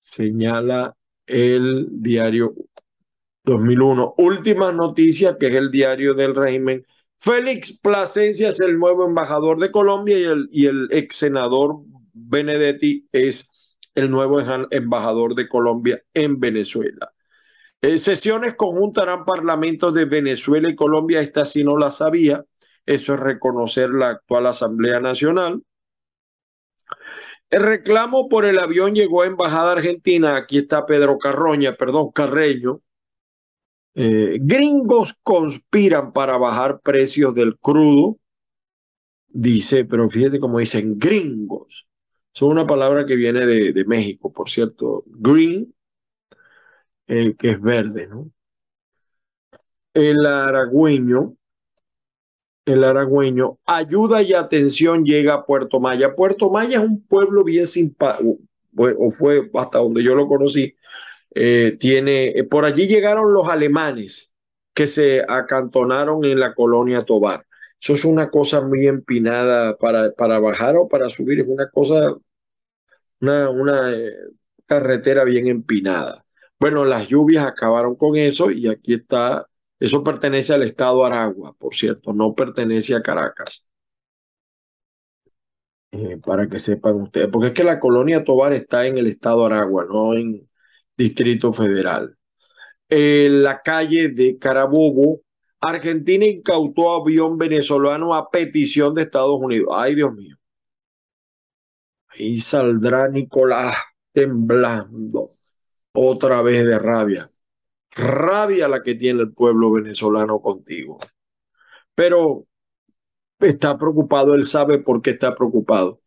Señala 0.00 0.96
el 1.26 1.86
diario 1.90 2.54
2001. 3.44 4.14
Última 4.18 4.72
noticia, 4.72 5.36
que 5.38 5.48
es 5.48 5.54
el 5.54 5.70
diario 5.70 6.14
del 6.14 6.34
régimen. 6.34 6.84
Félix 7.18 7.80
Plasencia 7.80 8.48
es 8.48 8.60
el 8.60 8.78
nuevo 8.78 9.06
embajador 9.06 9.58
de 9.60 9.70
Colombia 9.70 10.18
y 10.18 10.24
el, 10.24 10.48
y 10.50 10.66
el 10.66 10.88
ex 10.90 11.16
senador 11.16 11.82
Benedetti 12.12 13.08
es 13.12 13.78
el 13.94 14.10
nuevo 14.10 14.40
embajador 14.70 15.34
de 15.34 15.48
Colombia 15.48 16.02
en 16.14 16.40
Venezuela. 16.40 17.12
Eh, 17.82 17.98
sesiones 17.98 18.54
conjuntarán 18.54 19.24
parlamentos 19.24 19.92
de 19.92 20.04
Venezuela 20.04 20.70
y 20.70 20.76
Colombia, 20.76 21.20
esta 21.20 21.44
sí 21.44 21.64
no 21.64 21.76
la 21.76 21.90
sabía, 21.90 22.44
eso 22.86 23.14
es 23.14 23.20
reconocer 23.20 23.90
la 23.90 24.10
actual 24.10 24.46
Asamblea 24.46 25.00
Nacional. 25.00 25.62
El 27.50 27.62
reclamo 27.64 28.28
por 28.28 28.44
el 28.44 28.58
avión 28.60 28.94
llegó 28.94 29.22
a 29.22 29.26
Embajada 29.26 29.72
Argentina, 29.72 30.36
aquí 30.36 30.58
está 30.58 30.86
Pedro 30.86 31.18
Carroña, 31.18 31.74
perdón, 31.74 32.10
Carreño. 32.12 32.80
Eh, 33.94 34.38
gringos 34.40 35.14
conspiran 35.22 36.12
para 36.12 36.38
bajar 36.38 36.80
precios 36.80 37.34
del 37.34 37.58
crudo, 37.58 38.16
dice, 39.28 39.84
pero 39.84 40.08
fíjate 40.08 40.38
cómo 40.38 40.60
dicen 40.60 40.98
gringos. 40.98 41.88
Es 42.34 42.42
una 42.42 42.66
palabra 42.66 43.04
que 43.04 43.16
viene 43.16 43.44
de, 43.44 43.84
México, 43.84 44.32
por 44.32 44.48
cierto. 44.48 45.04
Green, 45.06 45.74
eh, 47.06 47.34
que 47.36 47.50
es 47.50 47.60
verde, 47.60 48.06
¿no? 48.06 48.30
El 49.94 50.24
aragüeño, 50.24 51.36
el 52.64 52.84
aragüeño, 52.84 53.58
ayuda 53.66 54.22
y 54.22 54.34
atención 54.34 55.04
llega 55.04 55.34
a 55.34 55.44
Puerto 55.44 55.80
Maya. 55.80 56.14
Puerto 56.14 56.50
Maya 56.50 56.78
es 56.78 56.84
un 56.84 57.02
pueblo 57.02 57.44
bien 57.44 57.66
simpático, 57.66 58.38
o 58.76 59.10
fue 59.10 59.50
hasta 59.54 59.78
donde 59.78 60.02
yo 60.02 60.14
lo 60.14 60.28
conocí. 60.28 60.74
Eh, 61.34 61.76
tiene, 61.78 62.28
eh, 62.28 62.44
por 62.44 62.64
allí 62.64 62.86
llegaron 62.86 63.32
los 63.32 63.48
alemanes 63.48 64.34
que 64.74 64.86
se 64.86 65.24
acantonaron 65.26 66.24
en 66.24 66.40
la 66.40 66.54
colonia 66.54 67.02
Tobar. 67.02 67.46
Eso 67.80 67.94
es 67.94 68.04
una 68.04 68.30
cosa 68.30 68.60
muy 68.60 68.86
empinada 68.86 69.76
para, 69.76 70.12
para 70.12 70.38
bajar 70.38 70.76
o 70.76 70.88
para 70.88 71.08
subir, 71.08 71.40
es 71.40 71.48
una 71.48 71.68
cosa, 71.70 72.14
una, 73.20 73.50
una 73.50 73.94
carretera 74.66 75.24
bien 75.24 75.48
empinada. 75.48 76.24
Bueno, 76.62 76.84
las 76.84 77.08
lluvias 77.08 77.44
acabaron 77.44 77.96
con 77.96 78.14
eso 78.14 78.52
y 78.52 78.68
aquí 78.68 78.94
está, 78.94 79.44
eso 79.80 80.04
pertenece 80.04 80.54
al 80.54 80.62
estado 80.62 81.04
Aragua, 81.04 81.54
por 81.58 81.74
cierto, 81.74 82.12
no 82.12 82.36
pertenece 82.36 82.94
a 82.94 83.02
Caracas. 83.02 83.68
Eh, 85.90 86.18
para 86.24 86.48
que 86.48 86.60
sepan 86.60 87.02
ustedes, 87.02 87.26
porque 87.32 87.48
es 87.48 87.52
que 87.52 87.64
la 87.64 87.80
colonia 87.80 88.22
Tobar 88.22 88.52
está 88.52 88.86
en 88.86 88.96
el 88.96 89.08
estado 89.08 89.44
Aragua, 89.44 89.86
no 89.86 90.14
en 90.14 90.48
Distrito 90.96 91.52
Federal. 91.52 92.16
En 92.88 93.42
la 93.42 93.60
calle 93.60 94.10
de 94.10 94.38
Carabobo, 94.38 95.22
Argentina 95.60 96.24
incautó 96.26 96.92
avión 96.92 97.38
venezolano 97.38 98.14
a 98.14 98.30
petición 98.30 98.94
de 98.94 99.02
Estados 99.02 99.40
Unidos. 99.40 99.66
Ay, 99.72 99.96
Dios 99.96 100.12
mío. 100.14 100.36
Ahí 102.10 102.38
saldrá 102.38 103.08
Nicolás 103.08 103.74
temblando 104.12 105.28
otra 105.92 106.42
vez 106.42 106.64
de 106.66 106.78
rabia. 106.78 107.30
Rabia 107.92 108.68
la 108.68 108.82
que 108.82 108.94
tiene 108.94 109.20
el 109.22 109.32
pueblo 109.32 109.72
venezolano 109.72 110.40
contigo. 110.40 110.98
Pero 111.94 112.46
está 113.40 113.78
preocupado, 113.78 114.34
él 114.34 114.46
sabe 114.46 114.78
por 114.78 115.02
qué 115.02 115.10
está 115.10 115.34
preocupado. 115.34 116.00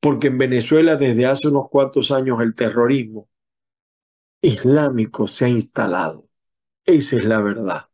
Porque 0.00 0.28
en 0.28 0.38
Venezuela 0.38 0.96
desde 0.96 1.26
hace 1.26 1.48
unos 1.48 1.68
cuantos 1.70 2.12
años 2.12 2.40
el 2.42 2.54
terrorismo 2.54 3.28
islámico 4.42 5.26
se 5.26 5.46
ha 5.46 5.48
instalado. 5.48 6.28
Esa 6.84 7.16
es 7.16 7.24
la 7.24 7.40
verdad. 7.40 7.88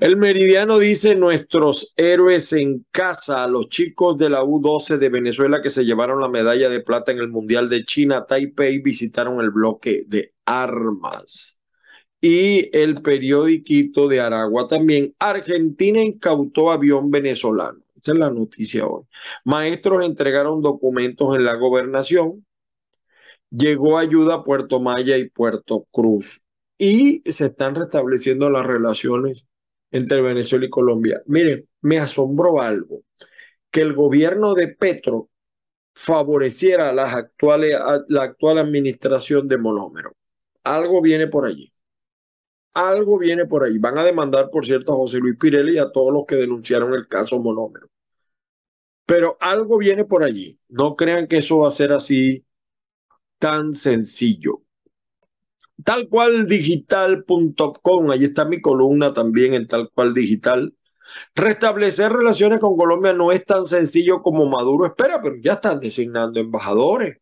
El 0.00 0.16
meridiano 0.16 0.78
dice 0.78 1.16
nuestros 1.16 1.92
héroes 1.96 2.52
en 2.52 2.86
casa, 2.92 3.48
los 3.48 3.68
chicos 3.68 4.16
de 4.16 4.30
la 4.30 4.44
U12 4.44 4.96
de 4.96 5.08
Venezuela 5.08 5.60
que 5.60 5.70
se 5.70 5.84
llevaron 5.84 6.20
la 6.20 6.28
medalla 6.28 6.68
de 6.68 6.80
plata 6.80 7.10
en 7.10 7.18
el 7.18 7.26
Mundial 7.26 7.68
de 7.68 7.84
China, 7.84 8.24
Taipei, 8.24 8.78
visitaron 8.78 9.40
el 9.40 9.50
bloque 9.50 10.04
de 10.06 10.34
armas. 10.44 11.60
Y 12.20 12.70
el 12.76 13.02
periodiquito 13.02 14.06
de 14.06 14.20
Aragua 14.20 14.68
también. 14.68 15.16
Argentina 15.18 16.00
incautó 16.00 16.70
avión 16.70 17.10
venezolano. 17.10 17.80
Esa 17.96 18.12
es 18.12 18.18
la 18.18 18.30
noticia 18.30 18.86
hoy. 18.86 19.04
Maestros 19.44 20.04
entregaron 20.04 20.62
documentos 20.62 21.34
en 21.34 21.44
la 21.44 21.54
gobernación. 21.54 22.46
Llegó 23.50 23.98
ayuda 23.98 24.36
a 24.36 24.42
Puerto 24.44 24.78
Maya 24.78 25.16
y 25.16 25.28
Puerto 25.28 25.88
Cruz. 25.90 26.44
Y 26.78 27.20
se 27.30 27.46
están 27.46 27.74
restableciendo 27.74 28.48
las 28.48 28.64
relaciones 28.64 29.48
entre 29.90 30.20
Venezuela 30.20 30.66
y 30.66 30.70
Colombia. 30.70 31.22
Miren, 31.26 31.68
me 31.82 31.98
asombró 31.98 32.60
algo, 32.60 33.02
que 33.70 33.80
el 33.80 33.94
gobierno 33.94 34.54
de 34.54 34.68
Petro 34.68 35.30
favoreciera 35.94 36.92
las 36.92 37.14
actuales, 37.14 37.76
la 38.08 38.22
actual 38.22 38.58
administración 38.58 39.48
de 39.48 39.58
Monómero. 39.58 40.16
Algo 40.64 41.02
viene 41.02 41.26
por 41.26 41.46
allí. 41.46 41.72
Algo 42.74 43.18
viene 43.18 43.46
por 43.46 43.64
allí. 43.64 43.78
Van 43.78 43.98
a 43.98 44.04
demandar, 44.04 44.50
por 44.50 44.64
cierto, 44.64 44.92
a 44.92 44.96
José 44.96 45.18
Luis 45.18 45.36
Pirelli 45.38 45.74
y 45.74 45.78
a 45.78 45.90
todos 45.90 46.12
los 46.12 46.24
que 46.26 46.36
denunciaron 46.36 46.94
el 46.94 47.08
caso 47.08 47.40
Monómero. 47.40 47.88
Pero 49.06 49.36
algo 49.40 49.78
viene 49.78 50.04
por 50.04 50.22
allí. 50.22 50.60
No 50.68 50.94
crean 50.94 51.26
que 51.26 51.38
eso 51.38 51.58
va 51.58 51.68
a 51.68 51.72
ser 51.72 51.92
así 51.92 52.46
tan 53.38 53.74
sencillo 53.74 54.62
tal 55.84 56.08
cual 56.08 56.46
digital.com, 56.46 58.10
ahí 58.10 58.24
está 58.24 58.44
mi 58.44 58.60
columna 58.60 59.12
también 59.12 59.54
en 59.54 59.66
tal 59.68 59.90
cual 59.90 60.14
digital. 60.14 60.74
Restablecer 61.34 62.12
relaciones 62.12 62.60
con 62.60 62.76
Colombia 62.76 63.12
no 63.12 63.32
es 63.32 63.44
tan 63.44 63.64
sencillo 63.66 64.20
como 64.22 64.46
Maduro 64.46 64.86
espera, 64.86 65.20
pero 65.22 65.36
ya 65.42 65.54
están 65.54 65.80
designando 65.80 66.40
embajadores. 66.40 67.18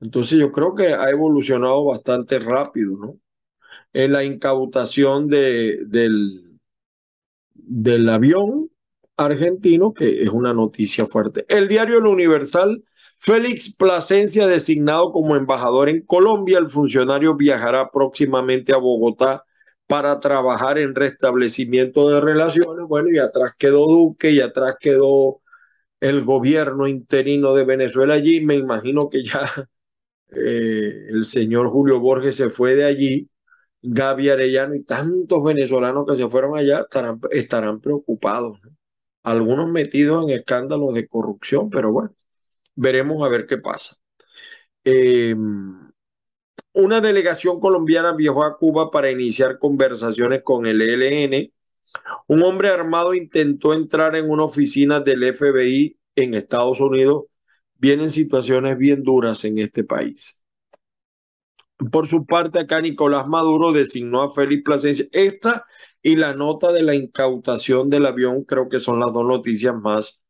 Entonces 0.00 0.38
yo 0.38 0.52
creo 0.52 0.74
que 0.74 0.88
ha 0.88 1.08
evolucionado 1.10 1.84
bastante 1.86 2.38
rápido, 2.38 2.96
¿no? 2.98 3.18
En 3.92 4.12
la 4.12 4.24
incautación 4.24 5.28
de, 5.28 5.84
del, 5.86 6.58
del 7.54 8.08
avión 8.08 8.70
argentino, 9.16 9.94
que 9.94 10.22
es 10.22 10.28
una 10.28 10.52
noticia 10.52 11.06
fuerte. 11.06 11.46
El 11.48 11.68
diario 11.68 11.98
El 11.98 12.06
Universal 12.06 12.84
Félix 13.18 13.76
Plasencia, 13.76 14.46
designado 14.46 15.10
como 15.10 15.36
embajador 15.36 15.88
en 15.88 16.02
Colombia, 16.02 16.58
el 16.58 16.68
funcionario 16.68 17.34
viajará 17.34 17.90
próximamente 17.90 18.72
a 18.72 18.76
Bogotá 18.76 19.44
para 19.86 20.20
trabajar 20.20 20.78
en 20.78 20.94
restablecimiento 20.94 22.08
de 22.10 22.20
relaciones. 22.20 22.86
Bueno, 22.88 23.08
y 23.12 23.18
atrás 23.18 23.52
quedó 23.58 23.86
Duque 23.86 24.30
y 24.32 24.40
atrás 24.40 24.76
quedó 24.80 25.40
el 26.00 26.24
gobierno 26.24 26.86
interino 26.88 27.54
de 27.54 27.64
Venezuela 27.64 28.14
allí. 28.14 28.40
Me 28.44 28.56
imagino 28.56 29.08
que 29.10 29.24
ya 29.24 29.50
eh, 30.30 31.06
el 31.10 31.24
señor 31.24 31.68
Julio 31.70 32.00
Borges 32.00 32.36
se 32.36 32.50
fue 32.50 32.74
de 32.76 32.84
allí, 32.84 33.30
Gaby 33.82 34.30
Arellano 34.30 34.74
y 34.74 34.84
tantos 34.84 35.44
venezolanos 35.44 36.06
que 36.06 36.16
se 36.16 36.28
fueron 36.28 36.56
allá 36.58 36.80
estarán, 36.80 37.20
estarán 37.30 37.80
preocupados. 37.80 38.60
Algunos 39.22 39.68
metidos 39.70 40.24
en 40.24 40.30
escándalos 40.38 40.94
de 40.94 41.08
corrupción, 41.08 41.70
pero 41.70 41.92
bueno 41.92 42.14
veremos 42.76 43.24
a 43.24 43.28
ver 43.28 43.46
qué 43.46 43.58
pasa. 43.58 43.96
Em, 44.84 45.90
una 46.74 47.00
delegación 47.00 47.58
colombiana 47.58 48.12
viajó 48.14 48.44
a 48.44 48.56
Cuba 48.58 48.90
para 48.90 49.10
iniciar 49.10 49.58
conversaciones 49.58 50.42
con 50.44 50.66
el 50.66 50.80
ELN. 50.82 51.52
Un 52.28 52.42
hombre 52.42 52.68
armado 52.68 53.14
intentó 53.14 53.72
entrar 53.72 54.14
en 54.16 54.30
una 54.30 54.44
oficina 54.44 55.00
del 55.00 55.24
FBI 55.34 55.98
en 56.14 56.34
Estados 56.34 56.80
Unidos. 56.80 57.24
Vienen 57.76 58.10
situaciones 58.10 58.76
bien 58.78 59.02
duras 59.02 59.44
en 59.44 59.58
este 59.58 59.84
país. 59.84 60.44
Por 61.90 62.06
su 62.06 62.24
parte, 62.26 62.58
acá 62.60 62.80
Nicolás 62.80 63.26
Maduro 63.26 63.72
designó 63.72 64.22
a 64.22 64.30
Félix 64.30 64.62
Plasencia. 64.64 65.06
Esta 65.12 65.66
y 66.02 66.16
la 66.16 66.34
nota 66.34 66.72
de 66.72 66.82
la 66.82 66.94
incautación 66.94 67.90
del 67.90 68.06
avión 68.06 68.44
creo 68.44 68.68
que 68.68 68.80
son 68.80 69.00
las 69.00 69.12
dos 69.12 69.26
noticias 69.26 69.74
más 69.74 70.25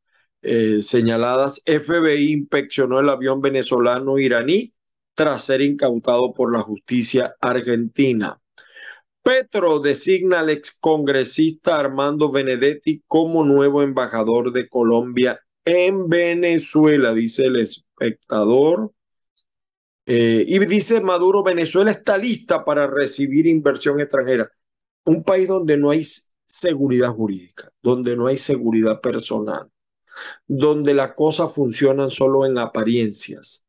eh, 0.47 0.81
señaladas, 0.81 1.61
FBI 1.67 2.33
inspeccionó 2.33 3.01
el 3.01 3.09
avión 3.09 3.41
venezolano 3.41 4.19
iraní 4.19 4.73
tras 5.15 5.45
ser 5.45 5.61
incautado 5.61 6.33
por 6.33 6.53
la 6.53 6.63
justicia 6.63 7.35
argentina. 7.41 8.41
Petro 9.23 9.81
designa 9.81 10.39
al 10.39 10.51
excongresista 10.51 11.81
Armando 11.81 12.31
Benedetti 12.31 13.03
como 13.09 13.43
nuevo 13.43 13.83
embajador 13.83 14.53
de 14.53 14.69
Colombia 14.69 15.41
en 15.65 16.09
Venezuela, 16.09 17.13
dice 17.13 17.47
el 17.47 17.57
espectador. 17.57 18.93
Eh, 20.07 20.45
y 20.47 20.65
dice 20.67 21.01
Maduro, 21.01 21.43
Venezuela 21.43 21.91
está 21.91 22.17
lista 22.17 22.65
para 22.65 22.87
recibir 22.87 23.49
inversión 23.49 24.01
extranjera. 24.01 24.49
Un 25.05 25.25
país 25.25 25.49
donde 25.49 25.77
no 25.77 25.91
hay 25.91 26.03
seguridad 26.45 27.09
jurídica, 27.09 27.73
donde 27.83 28.17
no 28.17 28.29
hay 28.29 28.37
seguridad 28.37 29.01
personal, 29.01 29.69
donde 30.47 30.95
las 30.95 31.15
cosas 31.15 31.55
funcionan 31.55 32.11
solo 32.11 32.47
en 32.47 32.59
apariencias. 32.59 33.67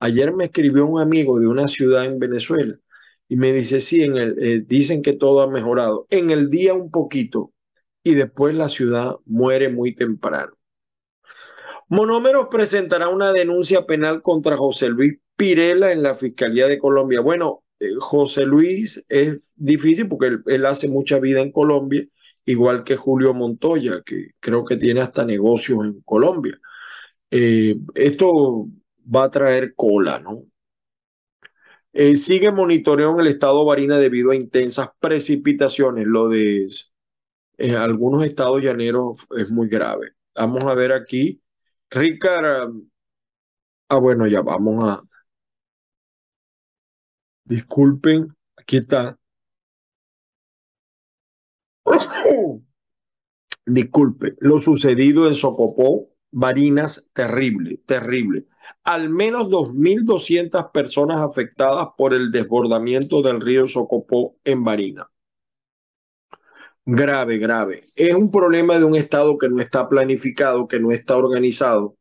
Ayer 0.00 0.32
me 0.34 0.46
escribió 0.46 0.86
un 0.86 1.00
amigo 1.00 1.38
de 1.38 1.46
una 1.46 1.66
ciudad 1.66 2.04
en 2.04 2.18
Venezuela 2.18 2.74
y 3.28 3.36
me 3.36 3.52
dice, 3.52 3.80
sí, 3.80 4.02
en 4.02 4.16
el, 4.16 4.36
eh, 4.42 4.62
dicen 4.66 5.02
que 5.02 5.14
todo 5.14 5.40
ha 5.42 5.50
mejorado. 5.50 6.06
En 6.10 6.30
el 6.30 6.50
día 6.50 6.74
un 6.74 6.90
poquito 6.90 7.52
y 8.02 8.14
después 8.14 8.54
la 8.54 8.68
ciudad 8.68 9.16
muere 9.24 9.70
muy 9.70 9.94
temprano. 9.94 10.52
Monómeros 11.88 12.48
presentará 12.50 13.08
una 13.08 13.32
denuncia 13.32 13.86
penal 13.86 14.22
contra 14.22 14.56
José 14.56 14.88
Luis 14.88 15.18
Pirela 15.36 15.92
en 15.92 16.02
la 16.02 16.14
Fiscalía 16.14 16.66
de 16.66 16.78
Colombia. 16.78 17.20
Bueno, 17.20 17.64
eh, 17.80 17.90
José 17.98 18.46
Luis 18.46 19.04
es 19.08 19.52
difícil 19.56 20.08
porque 20.08 20.38
él, 20.46 20.66
hace 20.66 20.88
mucha 20.88 21.18
vida 21.18 21.40
en 21.40 21.52
Colombia, 21.52 22.06
igual 22.44 22.84
que 22.84 22.96
Julio 22.96 23.34
Montoya, 23.34 24.02
que 24.04 24.32
creo 24.40 24.64
que 24.64 24.76
tiene 24.76 25.00
hasta 25.00 25.24
negocios 25.24 25.84
en 25.84 26.00
Colombia. 26.02 26.58
Eh, 27.30 27.76
esto 27.94 28.68
va 29.14 29.24
a 29.24 29.30
traer 29.30 29.74
cola, 29.74 30.20
¿no? 30.20 30.44
Eh, 31.92 32.16
sigue 32.16 32.50
monitoreo 32.50 33.14
en 33.14 33.20
el 33.20 33.28
estado 33.28 33.64
Barina 33.64 33.98
debido 33.98 34.32
a 34.32 34.36
intensas 34.36 34.90
precipitaciones. 34.98 36.06
Lo 36.06 36.28
de 36.28 36.68
algunos 37.78 38.24
estados 38.24 38.62
llaneros 38.62 39.26
es 39.36 39.50
muy 39.50 39.68
grave. 39.68 40.12
Vamos 40.34 40.64
a 40.64 40.74
ver 40.74 40.92
aquí. 40.92 41.40
Ricard, 41.90 42.72
ah, 43.88 43.98
bueno, 43.98 44.26
ya 44.26 44.42
vamos 44.42 44.84
a, 44.84 45.00
Disculpen, 47.46 48.34
aquí 48.56 48.76
está. 48.78 49.18
Disculpe, 53.66 54.34
lo 54.40 54.60
sucedido 54.60 55.26
en 55.26 55.34
Socopó, 55.34 56.10
Barinas, 56.30 57.10
terrible, 57.14 57.80
terrible. 57.86 58.46
Al 58.82 59.08
menos 59.08 59.48
2.200 59.48 60.72
personas 60.72 61.18
afectadas 61.18 61.88
por 61.96 62.12
el 62.12 62.30
desbordamiento 62.30 63.22
del 63.22 63.40
río 63.40 63.66
Socopó 63.66 64.36
en 64.44 64.64
Barinas. 64.64 65.06
Grave, 66.86 67.38
grave. 67.38 67.82
Es 67.96 68.14
un 68.14 68.30
problema 68.30 68.78
de 68.78 68.84
un 68.84 68.94
Estado 68.96 69.38
que 69.38 69.48
no 69.48 69.60
está 69.60 69.88
planificado, 69.88 70.68
que 70.68 70.80
no 70.80 70.90
está 70.92 71.16
organizado 71.16 71.96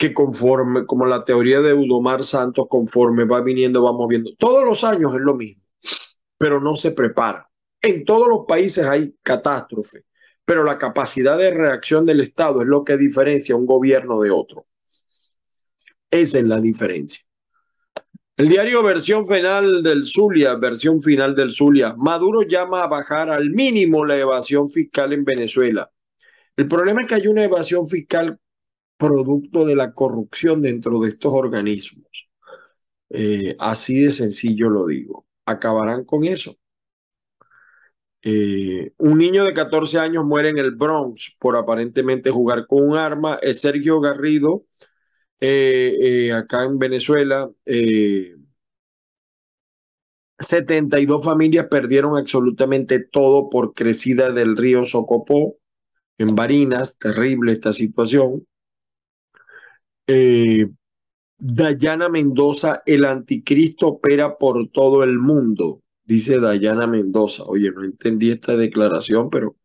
que 0.00 0.14
conforme, 0.14 0.86
como 0.86 1.04
la 1.04 1.26
teoría 1.26 1.60
de 1.60 1.72
Eudomar 1.72 2.24
Santos, 2.24 2.68
conforme 2.70 3.26
va 3.26 3.42
viniendo, 3.42 3.82
vamos 3.82 4.08
viendo. 4.08 4.30
Todos 4.38 4.64
los 4.64 4.82
años 4.82 5.14
es 5.14 5.20
lo 5.20 5.34
mismo, 5.34 5.62
pero 6.38 6.58
no 6.58 6.74
se 6.74 6.92
prepara. 6.92 7.49
En 7.82 8.04
todos 8.04 8.28
los 8.28 8.46
países 8.46 8.84
hay 8.86 9.14
catástrofe, 9.22 10.04
pero 10.44 10.64
la 10.64 10.78
capacidad 10.78 11.38
de 11.38 11.50
reacción 11.50 12.04
del 12.04 12.20
Estado 12.20 12.62
es 12.62 12.68
lo 12.68 12.84
que 12.84 12.96
diferencia 12.96 13.56
un 13.56 13.66
gobierno 13.66 14.20
de 14.20 14.30
otro. 14.30 14.66
Esa 16.10 16.38
es 16.38 16.44
la 16.44 16.60
diferencia. 16.60 17.22
El 18.36 18.48
diario 18.48 18.82
versión 18.82 19.26
final 19.26 19.82
del 19.82 20.06
Zulia, 20.06 20.54
versión 20.56 21.00
final 21.00 21.34
del 21.34 21.50
Zulia, 21.50 21.94
Maduro 21.96 22.42
llama 22.42 22.82
a 22.82 22.86
bajar 22.86 23.30
al 23.30 23.50
mínimo 23.50 24.04
la 24.04 24.16
evasión 24.16 24.68
fiscal 24.68 25.12
en 25.12 25.24
Venezuela. 25.24 25.90
El 26.56 26.66
problema 26.66 27.02
es 27.02 27.08
que 27.08 27.14
hay 27.16 27.26
una 27.26 27.44
evasión 27.44 27.86
fiscal 27.86 28.38
producto 28.96 29.64
de 29.64 29.76
la 29.76 29.92
corrupción 29.92 30.62
dentro 30.62 31.00
de 31.00 31.10
estos 31.10 31.32
organismos. 31.32 32.30
Eh, 33.10 33.56
así 33.58 34.04
de 34.04 34.10
sencillo 34.10 34.70
lo 34.70 34.86
digo. 34.86 35.26
Acabarán 35.44 36.04
con 36.04 36.24
eso. 36.24 36.56
Eh, 38.22 38.92
un 38.98 39.18
niño 39.18 39.44
de 39.44 39.54
14 39.54 39.98
años 39.98 40.24
muere 40.24 40.50
en 40.50 40.58
el 40.58 40.72
Bronx 40.72 41.36
por 41.40 41.56
aparentemente 41.56 42.30
jugar 42.30 42.66
con 42.66 42.88
un 42.90 42.96
arma. 42.96 43.38
Sergio 43.54 44.00
Garrido, 44.00 44.64
eh, 45.40 46.32
acá 46.32 46.64
en 46.64 46.78
Venezuela. 46.78 47.50
72 50.40 51.22
familias 51.24 51.68
perdieron 51.70 52.16
absolutamente 52.16 53.04
todo 53.04 53.50
por 53.50 53.74
crecida 53.74 54.30
del 54.32 54.56
río 54.56 54.84
Socopó 54.84 55.58
en 56.18 56.34
Barinas. 56.34 56.98
Terrible 56.98 57.52
esta 57.52 57.72
situación. 57.72 58.46
Eh, 60.06 60.66
Dayana 61.38 62.08
Mendoza, 62.08 62.82
el 62.84 63.04
anticristo 63.04 63.88
opera 63.88 64.36
por 64.36 64.68
todo 64.70 65.04
el 65.04 65.18
mundo, 65.18 65.82
dice 66.10 66.40
Dayana 66.40 66.88
Mendoza. 66.88 67.44
Oye, 67.44 67.70
no 67.70 67.84
entendí 67.84 68.32
esta 68.32 68.56
declaración, 68.56 69.30
pero 69.30 69.56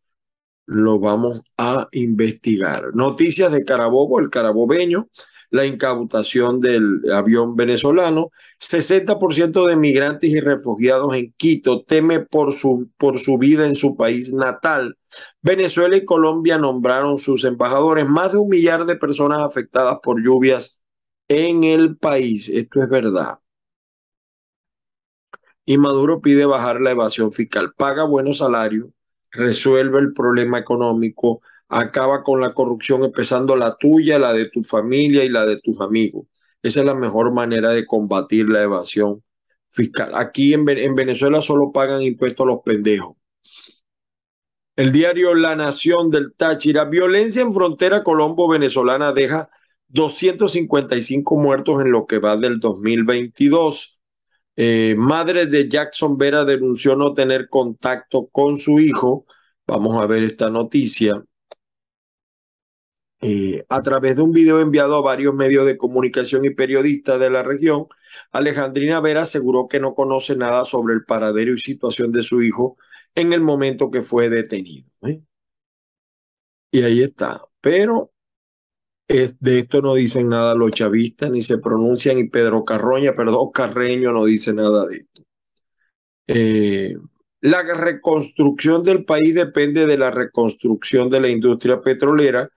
lo 0.66 1.00
vamos 1.00 1.42
a 1.58 1.88
investigar. 1.90 2.94
Noticias 2.94 3.50
de 3.50 3.64
Carabobo, 3.64 4.20
el 4.20 4.30
carabobeño, 4.30 5.08
la 5.50 5.66
incautación 5.66 6.60
del 6.60 7.00
avión 7.12 7.56
venezolano. 7.56 8.30
60% 8.60 9.66
de 9.66 9.74
migrantes 9.74 10.30
y 10.30 10.38
refugiados 10.38 11.16
en 11.16 11.32
Quito 11.36 11.82
teme 11.82 12.20
por 12.20 12.52
su, 12.52 12.90
por 12.96 13.18
su 13.18 13.38
vida 13.38 13.66
en 13.66 13.74
su 13.74 13.96
país 13.96 14.32
natal. 14.32 14.96
Venezuela 15.42 15.96
y 15.96 16.04
Colombia 16.04 16.58
nombraron 16.58 17.18
sus 17.18 17.44
embajadores. 17.44 18.06
Más 18.08 18.32
de 18.32 18.38
un 18.38 18.48
millar 18.48 18.86
de 18.86 18.94
personas 18.94 19.40
afectadas 19.40 19.98
por 20.00 20.22
lluvias 20.22 20.80
en 21.26 21.64
el 21.64 21.96
país. 21.96 22.48
Esto 22.48 22.84
es 22.84 22.88
verdad. 22.88 23.40
Y 25.66 25.78
Maduro 25.78 26.20
pide 26.20 26.46
bajar 26.46 26.80
la 26.80 26.92
evasión 26.92 27.32
fiscal. 27.32 27.74
Paga 27.76 28.04
buenos 28.04 28.38
salarios, 28.38 28.88
resuelve 29.32 29.98
el 29.98 30.12
problema 30.12 30.58
económico, 30.58 31.42
acaba 31.68 32.22
con 32.22 32.40
la 32.40 32.54
corrupción, 32.54 33.04
empezando 33.04 33.56
la 33.56 33.76
tuya, 33.76 34.18
la 34.18 34.32
de 34.32 34.48
tu 34.48 34.62
familia 34.62 35.24
y 35.24 35.28
la 35.28 35.44
de 35.44 35.58
tus 35.58 35.80
amigos. 35.80 36.26
Esa 36.62 36.80
es 36.80 36.86
la 36.86 36.94
mejor 36.94 37.32
manera 37.32 37.72
de 37.72 37.84
combatir 37.84 38.48
la 38.48 38.62
evasión 38.62 39.22
fiscal. 39.68 40.12
Aquí 40.14 40.54
en, 40.54 40.68
en 40.68 40.94
Venezuela 40.94 41.42
solo 41.42 41.72
pagan 41.72 42.02
impuestos 42.02 42.46
los 42.46 42.60
pendejos. 42.64 43.16
El 44.76 44.92
diario 44.92 45.34
La 45.34 45.56
Nación 45.56 46.10
del 46.10 46.34
Táchira, 46.34 46.84
violencia 46.84 47.42
en 47.42 47.54
frontera 47.54 48.04
colombo-venezolana 48.04 49.12
deja 49.12 49.48
255 49.88 51.36
muertos 51.36 51.80
en 51.80 51.92
lo 51.92 52.06
que 52.06 52.18
va 52.18 52.36
del 52.36 52.60
2022. 52.60 53.95
Eh, 54.56 54.94
madre 54.96 55.46
de 55.46 55.68
Jackson 55.68 56.16
Vera 56.16 56.44
denunció 56.44 56.96
no 56.96 57.12
tener 57.14 57.48
contacto 57.48 58.28
con 58.28 58.56
su 58.56 58.80
hijo. 58.80 59.26
Vamos 59.66 59.96
a 59.96 60.06
ver 60.06 60.22
esta 60.22 60.48
noticia. 60.50 61.22
Eh, 63.20 63.64
a 63.68 63.82
través 63.82 64.16
de 64.16 64.22
un 64.22 64.32
video 64.32 64.60
enviado 64.60 64.94
a 64.96 65.00
varios 65.00 65.34
medios 65.34 65.66
de 65.66 65.76
comunicación 65.76 66.44
y 66.44 66.50
periodistas 66.50 67.18
de 67.18 67.30
la 67.30 67.42
región, 67.42 67.86
Alejandrina 68.32 69.00
Vera 69.00 69.22
aseguró 69.22 69.68
que 69.68 69.80
no 69.80 69.94
conoce 69.94 70.36
nada 70.36 70.64
sobre 70.64 70.94
el 70.94 71.04
paradero 71.04 71.52
y 71.54 71.58
situación 71.58 72.12
de 72.12 72.22
su 72.22 72.42
hijo 72.42 72.76
en 73.14 73.32
el 73.32 73.40
momento 73.40 73.90
que 73.90 74.02
fue 74.02 74.28
detenido. 74.28 74.88
¿eh? 75.02 75.22
Y 76.70 76.82
ahí 76.82 77.02
está. 77.02 77.42
Pero 77.60 78.12
es, 79.08 79.38
de 79.40 79.60
esto 79.60 79.82
no 79.82 79.94
dicen 79.94 80.28
nada 80.28 80.54
los 80.54 80.72
chavistas, 80.72 81.30
ni 81.30 81.42
se 81.42 81.58
pronuncian, 81.58 82.18
y 82.18 82.28
Pedro 82.28 82.64
Carroña, 82.64 83.14
perdón, 83.14 83.50
Carreño 83.52 84.12
no 84.12 84.24
dice 84.24 84.52
nada 84.52 84.86
de 84.86 84.96
esto. 84.96 85.22
Eh, 86.28 86.96
la 87.40 87.62
reconstrucción 87.62 88.82
del 88.82 89.04
país 89.04 89.34
depende 89.34 89.86
de 89.86 89.96
la 89.96 90.10
reconstrucción 90.10 91.10
de 91.10 91.20
la 91.20 91.28
industria 91.28 91.80
petrolera, 91.80 92.50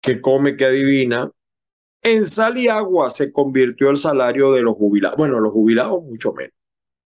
que 0.00 0.20
come, 0.20 0.56
que 0.56 0.66
adivina. 0.66 1.30
En 2.02 2.26
sal 2.26 2.58
y 2.58 2.68
agua 2.68 3.10
se 3.10 3.32
convirtió 3.32 3.88
el 3.88 3.96
salario 3.96 4.52
de 4.52 4.62
los 4.62 4.74
jubilados. 4.76 5.16
Bueno, 5.16 5.40
los 5.40 5.52
jubilados 5.52 6.02
mucho 6.02 6.32
menos. 6.34 6.52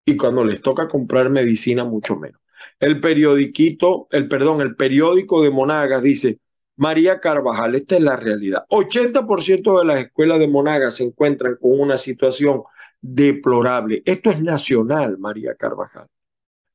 Y 0.07 0.17
cuando 0.17 0.45
les 0.45 0.63
toca 0.63 0.89
comprar 0.89 1.29
medicina, 1.31 1.85
mucho 1.85 2.17
menos. 2.17 2.41
El 2.81 3.01
periodiquito, 3.01 4.09
el 4.11 4.29
perdón, 4.29 4.63
el 4.63 4.75
periódico 4.75 5.43
de 5.43 5.51
Monagas 5.51 6.03
dice, 6.03 6.41
María 6.77 7.21
Carvajal, 7.21 7.75
esta 7.75 7.97
es 7.97 8.03
la 8.03 8.17
realidad. 8.17 8.67
80% 8.69 9.79
de 9.79 9.85
las 9.85 10.05
escuelas 10.05 10.39
de 10.39 10.49
Monagas 10.49 10.97
se 10.97 11.05
encuentran 11.05 11.57
con 11.61 11.81
una 11.81 11.97
situación 11.97 12.63
deplorable. 13.01 14.03
Esto 14.05 14.31
es 14.31 14.43
nacional, 14.43 15.19
María 15.19 15.55
Carvajal. 15.55 16.07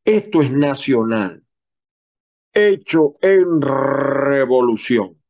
Esto 0.04 0.42
es 0.42 0.52
nacional. 0.52 1.44
Hecho 2.54 3.16
en 3.22 3.62
revolución. 3.62 5.22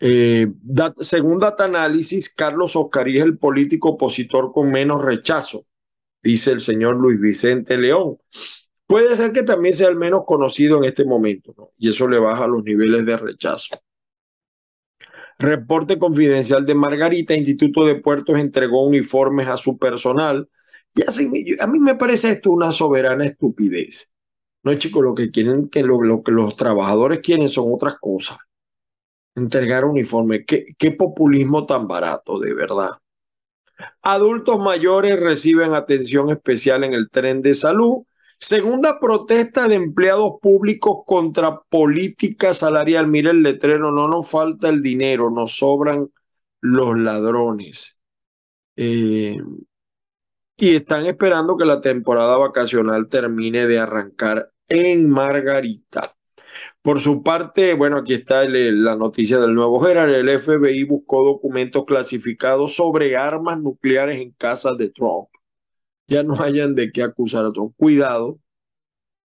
Eh, 0.00 0.46
según 1.00 1.38
Data 1.38 1.64
Análisis, 1.64 2.34
Carlos 2.34 2.76
Oscarí 2.76 3.18
es 3.18 3.24
el 3.24 3.36
político 3.38 3.90
opositor 3.90 4.52
con 4.52 4.70
menos 4.70 5.04
rechazo, 5.04 5.64
dice 6.22 6.52
el 6.52 6.60
señor 6.60 6.96
Luis 6.96 7.20
Vicente 7.20 7.76
León. 7.76 8.18
Puede 8.88 9.14
ser 9.16 9.32
que 9.32 9.42
también 9.42 9.74
sea 9.74 9.88
el 9.88 9.96
menos 9.96 10.22
conocido 10.24 10.78
en 10.78 10.84
este 10.84 11.04
momento, 11.04 11.54
¿no? 11.56 11.72
y 11.76 11.90
eso 11.90 12.08
le 12.08 12.18
baja 12.18 12.46
los 12.46 12.64
niveles 12.64 13.04
de 13.04 13.18
rechazo. 13.18 13.76
Reporte 15.38 15.98
confidencial 15.98 16.64
de 16.64 16.74
Margarita, 16.74 17.34
Instituto 17.34 17.84
de 17.84 17.96
Puertos 17.96 18.38
entregó 18.38 18.86
uniformes 18.86 19.46
a 19.46 19.58
su 19.58 19.78
personal. 19.78 20.48
Y 20.94 21.60
a 21.60 21.66
mí 21.66 21.78
me 21.78 21.96
parece 21.96 22.30
esto 22.30 22.50
una 22.50 22.72
soberana 22.72 23.26
estupidez. 23.26 24.14
No, 24.62 24.74
chicos, 24.74 25.04
lo 25.04 25.14
que 25.14 25.30
quieren, 25.30 25.68
que 25.68 25.82
lo, 25.82 26.22
que 26.22 26.32
los 26.32 26.56
trabajadores 26.56 27.20
quieren 27.20 27.50
son 27.50 27.66
otras 27.70 27.96
cosas. 28.00 28.38
Entregar 29.36 29.84
uniformes. 29.84 30.44
¿Qué, 30.46 30.64
qué 30.78 30.92
populismo 30.92 31.66
tan 31.66 31.86
barato, 31.86 32.38
de 32.40 32.54
verdad. 32.54 32.92
Adultos 34.00 34.58
mayores 34.58 35.20
reciben 35.20 35.74
atención 35.74 36.30
especial 36.30 36.84
en 36.84 36.94
el 36.94 37.10
tren 37.10 37.42
de 37.42 37.52
salud 37.52 38.04
Segunda 38.40 39.00
protesta 39.00 39.66
de 39.66 39.74
empleados 39.74 40.34
públicos 40.40 40.98
contra 41.04 41.60
política 41.62 42.54
salarial. 42.54 43.08
Mira 43.08 43.32
el 43.32 43.42
letrero, 43.42 43.90
no 43.90 44.06
nos 44.06 44.30
falta 44.30 44.68
el 44.68 44.80
dinero, 44.80 45.28
nos 45.30 45.56
sobran 45.56 46.08
los 46.60 46.96
ladrones. 46.96 48.00
Eh, 48.76 49.38
y 50.56 50.76
están 50.76 51.06
esperando 51.06 51.56
que 51.56 51.64
la 51.64 51.80
temporada 51.80 52.36
vacacional 52.36 53.08
termine 53.08 53.66
de 53.66 53.80
arrancar 53.80 54.52
en 54.68 55.10
Margarita. 55.10 56.14
Por 56.80 57.00
su 57.00 57.24
parte, 57.24 57.74
bueno, 57.74 57.98
aquí 57.98 58.14
está 58.14 58.44
la 58.48 58.94
noticia 58.96 59.38
del 59.38 59.54
nuevo 59.54 59.80
general. 59.80 60.14
El 60.14 60.38
FBI 60.38 60.84
buscó 60.84 61.24
documentos 61.24 61.84
clasificados 61.84 62.76
sobre 62.76 63.16
armas 63.16 63.60
nucleares 63.60 64.20
en 64.20 64.30
casas 64.32 64.78
de 64.78 64.90
Trump 64.90 65.28
ya 66.08 66.22
no 66.22 66.34
hayan 66.40 66.74
de 66.74 66.90
qué 66.90 67.02
acusar 67.02 67.44
a 67.44 67.48
otro. 67.48 67.72
Cuidado, 67.76 68.40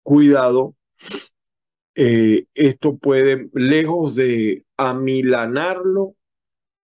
cuidado. 0.04 0.76
Eh, 1.96 2.46
esto 2.54 2.98
puede, 2.98 3.50
lejos 3.54 4.16
de 4.16 4.63
amilanarlo, 4.78 6.16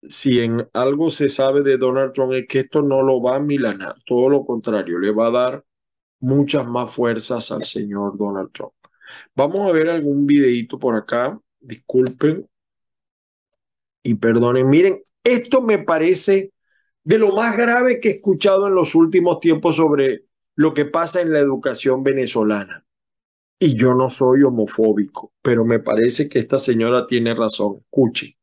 si 0.03 0.39
en 0.39 0.67
algo 0.73 1.09
se 1.09 1.29
sabe 1.29 1.61
de 1.61 1.77
Donald 1.77 2.13
Trump 2.13 2.33
es 2.33 2.47
que 2.47 2.59
esto 2.59 2.81
no 2.81 3.01
lo 3.01 3.21
va 3.21 3.33
a 3.33 3.37
amilanar, 3.37 3.95
todo 4.05 4.29
lo 4.29 4.45
contrario, 4.45 4.99
le 4.99 5.11
va 5.11 5.27
a 5.27 5.31
dar 5.31 5.65
muchas 6.19 6.67
más 6.67 6.91
fuerzas 6.91 7.51
al 7.51 7.63
señor 7.63 8.17
Donald 8.17 8.51
Trump. 8.51 8.73
Vamos 9.35 9.61
a 9.61 9.71
ver 9.71 9.89
algún 9.89 10.25
videito 10.25 10.77
por 10.77 10.95
acá, 10.95 11.39
disculpen 11.59 12.47
y 14.03 14.15
perdonen. 14.15 14.69
Miren, 14.69 15.01
esto 15.23 15.61
me 15.61 15.79
parece 15.79 16.51
de 17.03 17.17
lo 17.17 17.35
más 17.35 17.55
grave 17.57 17.99
que 17.99 18.09
he 18.09 18.13
escuchado 18.13 18.67
en 18.67 18.75
los 18.75 18.95
últimos 18.95 19.39
tiempos 19.39 19.75
sobre 19.75 20.25
lo 20.55 20.73
que 20.73 20.85
pasa 20.85 21.21
en 21.21 21.31
la 21.31 21.39
educación 21.39 22.03
venezolana. 22.03 22.85
Y 23.57 23.75
yo 23.75 23.93
no 23.93 24.09
soy 24.09 24.43
homofóbico, 24.43 25.33
pero 25.41 25.65
me 25.65 25.79
parece 25.79 26.29
que 26.29 26.39
esta 26.39 26.59
señora 26.59 27.05
tiene 27.05 27.33
razón. 27.33 27.77
Escuche. 27.81 28.37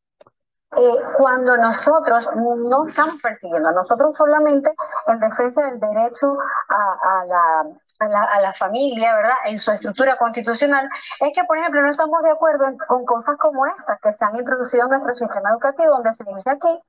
Eh, 0.75 0.95
cuando 1.17 1.55
nosotros 1.57 2.27
no 2.35 2.87
estamos 2.87 3.21
persiguiendo, 3.21 3.71
nosotros 3.71 4.15
solamente 4.15 4.69
en 5.07 5.19
defensa 5.19 5.65
del 5.65 5.79
derecho 5.79 6.37
a, 6.67 7.25
la, 7.25 7.65
a, 7.99 8.41
la, 8.41 8.53
familia, 8.53 9.15
¿verdad? 9.15 9.35
En 9.45 9.57
su 9.57 9.71
estructura 9.71 10.17
constitucional, 10.17 10.87
es 11.21 11.31
que, 11.33 11.45
por 11.45 11.57
ejemplo, 11.57 11.81
no 11.81 11.89
estamos 11.89 12.21
de 12.21 12.31
acuerdo 12.31 12.65
con 12.87 13.05
cosas 13.05 13.37
como 13.37 13.65
estas 13.65 13.99
que 14.01 14.11
se 14.11 14.25
han 14.25 14.35
introducido 14.35 14.83
en 14.83 14.89
nuestro 14.89 15.15
sistema 15.15 15.51
educativo, 15.51 15.89
donde 15.89 16.13
se 16.13 16.25
dice 16.25 16.51
aquí 16.51 16.81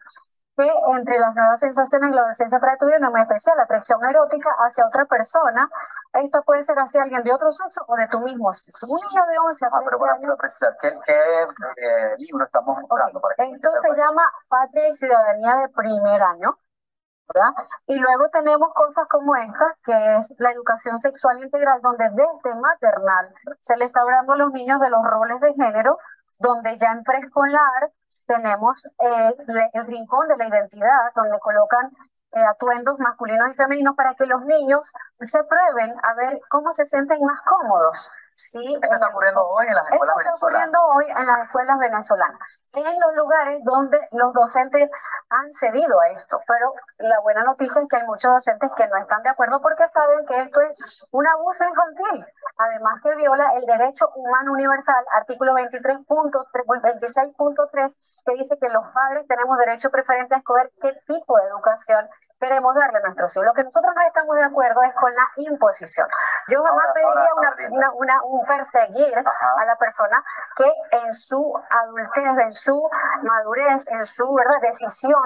que 0.59 0.73
entre 0.97 1.19
las 1.19 1.35
nuevas 1.35 1.61
sensaciones 1.61 2.09
en 2.09 2.17
la 2.17 2.23
adolescencia 2.23 2.59
para 2.59 2.73
estudiar 2.73 2.99
una 2.99 3.11
muy 3.11 3.21
especial, 3.23 3.57
la 3.57 3.63
atracción 3.63 4.05
erótica 4.05 4.51
hacia 4.59 4.87
otra 4.87 5.05
persona. 5.05 5.71
Esto 6.13 6.43
puede 6.43 6.65
ser 6.65 6.77
hacia 6.79 7.03
alguien 7.03 7.23
de 7.23 7.33
otro 7.33 7.53
sexo 7.53 7.85
o 7.87 7.95
de 7.95 8.09
tu 8.09 8.19
mismo 8.21 8.53
sexo. 8.53 8.87
Un 8.89 8.99
niño 8.99 9.25
de 9.31 9.39
11 9.39 9.65
a 9.67 9.69
ah, 9.73 9.81
pero 9.85 9.99
bueno, 9.99 10.37
precisar, 10.37 10.77
¿qué, 10.81 10.89
eh, 10.89 12.17
libro 12.19 12.45
estamos 12.45 12.77
mostrando? 12.81 13.21
Esto 13.37 13.71
se 13.81 13.95
llama 13.97 14.23
Patria 14.49 14.89
y 14.89 14.93
Ciudadanía 14.93 15.57
de 15.57 15.69
primer 15.69 16.23
año. 16.23 16.59
¿verdad? 17.33 17.53
Y 17.87 17.99
luego 17.99 18.31
tenemos 18.31 18.73
cosas 18.73 19.07
como 19.07 19.37
esta, 19.37 19.77
que 19.85 20.17
es 20.17 20.35
la 20.39 20.51
educación 20.51 20.99
sexual 20.99 21.45
integral, 21.45 21.81
donde 21.83 22.09
desde 22.09 22.55
maternal 22.59 23.35
se 23.61 23.77
le 23.77 23.85
está 23.85 24.01
hablando 24.01 24.33
a 24.33 24.37
los 24.37 24.53
niños 24.53 24.81
de 24.81 24.89
los 24.89 25.05
roles 25.05 25.39
de 25.43 25.53
género, 25.53 25.99
donde 26.39 26.77
ya 26.79 26.93
en 26.93 27.03
preescolar 27.03 27.91
tenemos 28.27 28.89
el 28.99 29.85
rincón 29.87 30.29
de 30.29 30.37
la 30.37 30.49
identidad, 30.49 31.13
donde 31.15 31.39
colocan 31.41 31.91
eh, 32.33 32.45
atuendos 32.45 32.99
masculinos 32.99 33.49
y 33.51 33.57
femeninos 33.57 33.97
para 33.97 34.15
que 34.15 34.27
los 34.27 34.45
niños 34.45 34.93
se 35.21 35.43
prueben 35.45 35.95
a 36.03 36.15
ver 36.15 36.41
cómo 36.51 36.73
se 36.73 36.85
sienten 36.85 37.25
más 37.25 37.41
cómodos. 37.43 38.11
Sí, 38.41 38.63
Eso 38.63 38.79
está 38.95 39.09
ocurriendo 39.09 39.41
hoy 39.43 39.67
en 39.67 39.75
las 39.75 39.91
escuelas 39.91 40.15
venezolanas. 40.15 40.33
está 40.33 40.47
ocurriendo 40.47 40.79
hoy 40.95 41.07
en 41.11 41.27
las 41.27 41.43
escuelas 41.45 41.77
venezolanas, 41.81 42.63
en 42.73 43.01
los 43.01 43.15
lugares 43.17 43.65
donde 43.65 43.99
los 44.13 44.33
docentes 44.33 44.89
han 45.29 45.51
cedido 45.51 46.01
a 46.01 46.11
esto. 46.11 46.39
Pero 46.47 46.73
la 46.99 47.19
buena 47.19 47.43
noticia 47.43 47.83
es 47.83 47.89
que 47.89 47.97
hay 47.97 48.07
muchos 48.07 48.31
docentes 48.31 48.73
que 48.77 48.87
no 48.87 48.97
están 48.97 49.25
de 49.25 49.31
acuerdo 49.31 49.61
porque 49.61 49.89
saben 49.89 50.25
que 50.25 50.41
esto 50.41 50.61
es 50.61 51.09
un 51.11 51.27
abuso 51.27 51.65
infantil. 51.65 52.25
Además 52.59 53.03
que 53.03 53.17
viola 53.17 53.55
el 53.57 53.67
derecho 53.67 54.09
humano 54.15 54.53
universal, 54.53 55.05
artículo 55.15 55.55
23.26.3, 55.55 58.23
que 58.25 58.35
dice 58.35 58.57
que 58.57 58.69
los 58.69 58.85
padres 58.95 59.27
tenemos 59.27 59.59
derecho 59.59 59.91
preferente 59.91 60.37
a 60.37 60.39
escoger 60.39 60.71
qué 60.81 60.93
tipo 61.09 61.37
de 61.39 61.45
educación 61.49 62.09
queremos 62.39 62.75
darle 62.75 62.99
a 62.99 63.03
nuestros 63.03 63.35
hijos. 63.37 63.47
Lo 63.47 63.55
que 63.55 63.65
nosotros 63.65 63.93
no 63.95 64.03
estamos 64.07 64.37
de 64.37 64.45
acuerdo 64.45 64.83
es 64.83 64.95
con 64.95 65.13
la 65.15 65.29
imposición. 65.37 66.07
Yo 66.49 66.63
jamás 66.63 66.87
pediría 66.95 67.31
una, 67.71 67.93
una, 67.93 68.23
un 68.25 68.47
perseguir 68.47 69.19
a 69.19 69.65
la 69.65 69.77
persona 69.77 70.23
que 70.57 70.73
en 70.97 71.13
su 71.13 71.53
adultez, 71.71 72.39
en 72.39 72.53
su 72.53 72.89
madurez, 73.23 73.89
en 73.91 74.05
su 74.05 74.35
¿verdad? 74.35 74.61
decisión, 74.63 75.23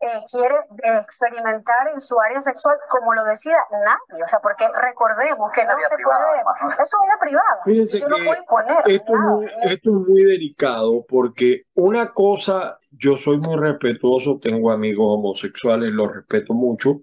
eh, 0.00 0.24
quiere 0.30 0.56
experimentar 1.00 1.88
en 1.88 2.00
su 2.00 2.20
área 2.20 2.40
sexual 2.40 2.76
como 2.88 3.14
lo 3.14 3.24
decida 3.24 3.58
nadie. 3.70 4.24
O 4.24 4.28
sea, 4.28 4.40
porque 4.40 4.68
recordemos 4.68 5.52
que 5.52 5.64
no 5.64 5.78
se 5.78 5.96
puede. 6.02 6.42
¿no? 6.44 6.82
Es 6.82 6.94
una 6.94 7.18
privada. 7.18 7.60
Fíjense 7.64 7.98
que 7.98 8.94
esto, 8.94 9.40
esto 9.62 9.90
es 9.90 10.08
muy 10.08 10.24
delicado 10.24 11.04
porque 11.08 11.62
una 11.74 12.12
cosa 12.12 12.79
yo 12.90 13.16
soy 13.16 13.38
muy 13.38 13.56
respetuoso, 13.56 14.38
tengo 14.40 14.70
amigos 14.70 15.06
homosexuales, 15.08 15.92
los 15.92 16.14
respeto 16.14 16.54
mucho 16.54 17.02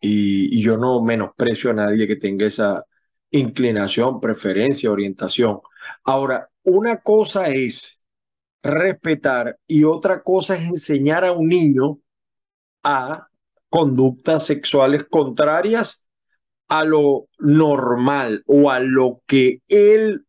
y, 0.00 0.62
yo 0.62 0.76
no 0.76 1.02
menosprecio 1.02 1.70
a 1.70 1.74
nadie 1.74 2.06
que 2.06 2.16
tenga 2.16 2.46
esa 2.46 2.84
inclinación, 3.30 4.20
preferencia, 4.20 4.90
orientación. 4.90 5.60
Ahora, 6.04 6.50
una 6.64 6.98
cosa 6.98 7.48
es 7.48 8.04
respetar 8.62 9.58
y 9.66 9.84
otra 9.84 10.22
cosa 10.22 10.56
es 10.56 10.64
enseñar 10.64 11.24
a 11.24 11.32
un 11.32 11.48
niño 11.48 12.00
a 12.82 13.28
conductas 13.68 14.46
sexuales 14.46 15.04
contrarias 15.08 16.08
a 16.68 16.84
lo 16.84 17.28
normal 17.38 18.42
o 18.46 18.70
a 18.70 18.80
lo 18.80 19.22
que 19.26 19.62
él 19.68 20.26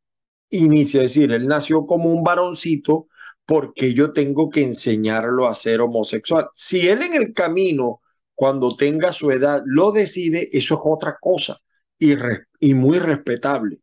inicia. 0.49 1.01
Es 1.01 1.13
decir, 1.13 1.31
él 1.31 1.47
nació 1.47 1.85
como 1.85 2.13
un 2.13 2.23
varoncito 2.23 3.07
porque 3.47 3.93
yo 3.93 4.13
tengo 4.13 4.49
que 4.49 4.61
enseñarlo 4.61 5.47
a 5.47 5.55
ser 5.55 5.81
homosexual. 5.81 6.49
Si 6.53 6.89
él 6.89 7.01
en 7.01 7.15
el 7.15 7.33
camino, 7.33 8.01
cuando 8.35 8.75
tenga 8.75 9.13
su 9.13 9.31
edad, 9.31 9.63
lo 9.65 9.91
decide, 9.93 10.49
eso 10.51 10.75
es 10.75 10.81
otra 10.83 11.17
cosa 11.19 11.57
y, 11.97 12.73
muy 12.73 12.99
respetable. 12.99 13.79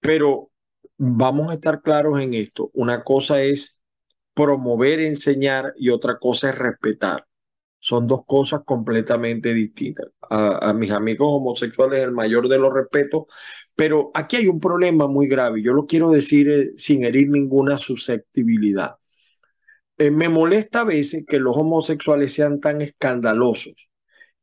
Pero 0.00 0.50
vamos 0.96 1.50
a 1.50 1.54
estar 1.54 1.82
claros 1.82 2.20
en 2.20 2.32
esto. 2.34 2.70
Una 2.72 3.04
cosa 3.04 3.42
es 3.42 3.82
promover, 4.34 5.00
enseñar 5.00 5.74
y 5.76 5.90
otra 5.90 6.18
cosa 6.18 6.50
es 6.50 6.58
respetar. 6.58 7.26
Son 7.78 8.06
dos 8.06 8.22
cosas 8.26 8.62
completamente 8.64 9.52
distintas. 9.52 10.06
A, 10.30 10.70
a, 10.70 10.72
mis 10.72 10.90
amigos 10.90 11.28
homosexuales 11.30 12.02
el 12.02 12.12
mayor 12.12 12.48
de 12.48 12.58
los 12.58 12.72
respetos, 12.72 13.24
pero 13.76 14.10
aquí 14.14 14.36
hay 14.36 14.48
un 14.48 14.60
problema 14.60 15.06
muy 15.06 15.28
grave, 15.28 15.62
yo 15.62 15.72
lo 15.74 15.86
quiero 15.86 16.10
decir 16.10 16.50
eh, 16.50 16.72
sin 16.76 17.04
herir 17.04 17.28
ninguna 17.30 17.78
susceptibilidad. 17.78 18.96
Eh, 19.98 20.10
me 20.10 20.28
molesta 20.28 20.80
a 20.82 20.84
veces 20.84 21.24
que 21.26 21.38
los 21.38 21.56
homosexuales 21.56 22.32
sean 22.32 22.60
tan 22.60 22.82
escandalosos. 22.82 23.88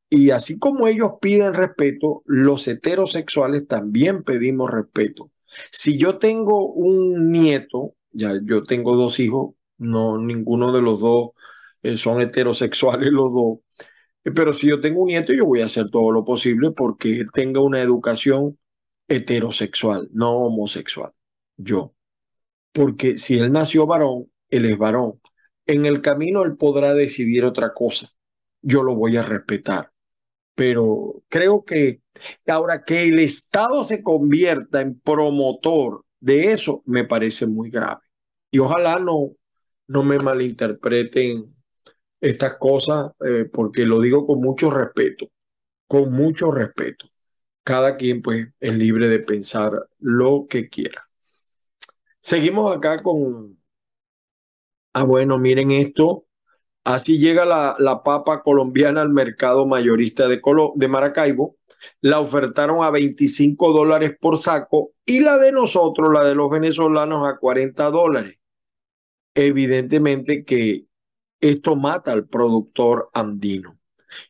Y 0.09 0.31
así 0.31 0.57
como 0.59 0.87
ellos 0.87 1.13
piden 1.21 1.53
respeto, 1.53 2.23
los 2.25 2.67
heterosexuales 2.67 3.67
también 3.67 4.23
pedimos 4.23 4.71
respeto. 4.71 5.31
Si 5.71 5.97
yo 5.97 6.19
tengo 6.19 6.71
un 6.73 7.31
nieto, 7.31 7.95
ya 8.11 8.39
yo 8.43 8.63
tengo 8.63 8.95
dos 8.95 9.19
hijos, 9.19 9.55
no 9.77 10.17
ninguno 10.19 10.71
de 10.71 10.81
los 10.81 10.99
dos 10.99 11.31
eh, 11.83 11.97
son 11.97 12.21
heterosexuales 12.21 13.11
los 13.11 13.33
dos, 13.33 13.59
pero 14.35 14.53
si 14.53 14.67
yo 14.67 14.79
tengo 14.81 15.01
un 15.01 15.07
nieto, 15.07 15.33
yo 15.33 15.45
voy 15.45 15.61
a 15.61 15.65
hacer 15.65 15.89
todo 15.89 16.11
lo 16.11 16.23
posible 16.23 16.71
porque 16.71 17.19
él 17.19 17.31
tenga 17.33 17.59
una 17.61 17.81
educación 17.81 18.57
heterosexual, 19.07 20.09
no 20.13 20.31
homosexual, 20.31 21.11
yo. 21.57 21.93
Porque 22.71 23.17
si 23.17 23.37
él 23.37 23.51
nació 23.51 23.85
varón, 23.85 24.31
él 24.49 24.65
es 24.65 24.77
varón. 24.77 25.21
En 25.65 25.85
el 25.85 26.01
camino 26.01 26.43
él 26.43 26.57
podrá 26.57 26.93
decidir 26.93 27.45
otra 27.45 27.73
cosa. 27.73 28.07
Yo 28.61 28.83
lo 28.83 28.95
voy 28.95 29.17
a 29.17 29.23
respetar. 29.23 29.91
Pero 30.55 31.23
creo 31.29 31.63
que 31.65 32.01
ahora 32.47 32.83
que 32.83 33.07
el 33.07 33.19
Estado 33.19 33.83
se 33.83 34.03
convierta 34.03 34.81
en 34.81 34.99
promotor 34.99 36.05
de 36.19 36.53
eso, 36.53 36.83
me 36.85 37.05
parece 37.05 37.47
muy 37.47 37.69
grave. 37.69 38.01
Y 38.51 38.59
ojalá 38.59 38.99
no, 38.99 39.35
no 39.87 40.03
me 40.03 40.19
malinterpreten 40.19 41.45
estas 42.21 42.57
cosas, 42.57 43.11
eh, 43.25 43.45
porque 43.51 43.85
lo 43.85 43.99
digo 43.99 44.25
con 44.25 44.41
mucho 44.41 44.69
respeto, 44.71 45.29
con 45.87 46.11
mucho 46.13 46.51
respeto 46.51 47.12
cada 47.63 47.97
quien 47.97 48.21
pues 48.21 48.47
es 48.59 48.75
libre 48.75 49.07
de 49.09 49.19
pensar 49.19 49.87
lo 49.99 50.47
que 50.49 50.69
quiera. 50.69 51.09
Seguimos 52.19 52.75
acá 52.75 52.97
con, 53.03 53.57
ah 54.93 55.03
bueno, 55.03 55.37
miren 55.37 55.71
esto, 55.71 56.25
Así 56.83 57.17
llega 57.17 57.45
la, 57.45 57.75
la 57.79 58.03
papa 58.03 58.41
colombiana 58.41 59.01
al 59.01 59.09
mercado 59.09 59.65
mayorista 59.65 60.27
de, 60.27 60.41
de 60.75 60.87
Maracaibo. 60.89 61.55
La 62.01 62.19
ofertaron 62.19 62.83
a 62.83 62.89
25 62.89 63.71
dólares 63.71 64.15
por 64.19 64.37
saco 64.37 64.91
y 65.05 65.21
la 65.21 65.37
de 65.37 65.51
nosotros, 65.51 66.09
la 66.13 66.25
de 66.25 66.35
los 66.35 66.49
venezolanos, 66.49 67.27
a 67.27 67.37
40 67.37 67.89
dólares. 67.89 68.37
Evidentemente 69.33 70.43
que 70.43 70.87
esto 71.39 71.75
mata 71.75 72.11
al 72.11 72.27
productor 72.27 73.09
andino. 73.13 73.79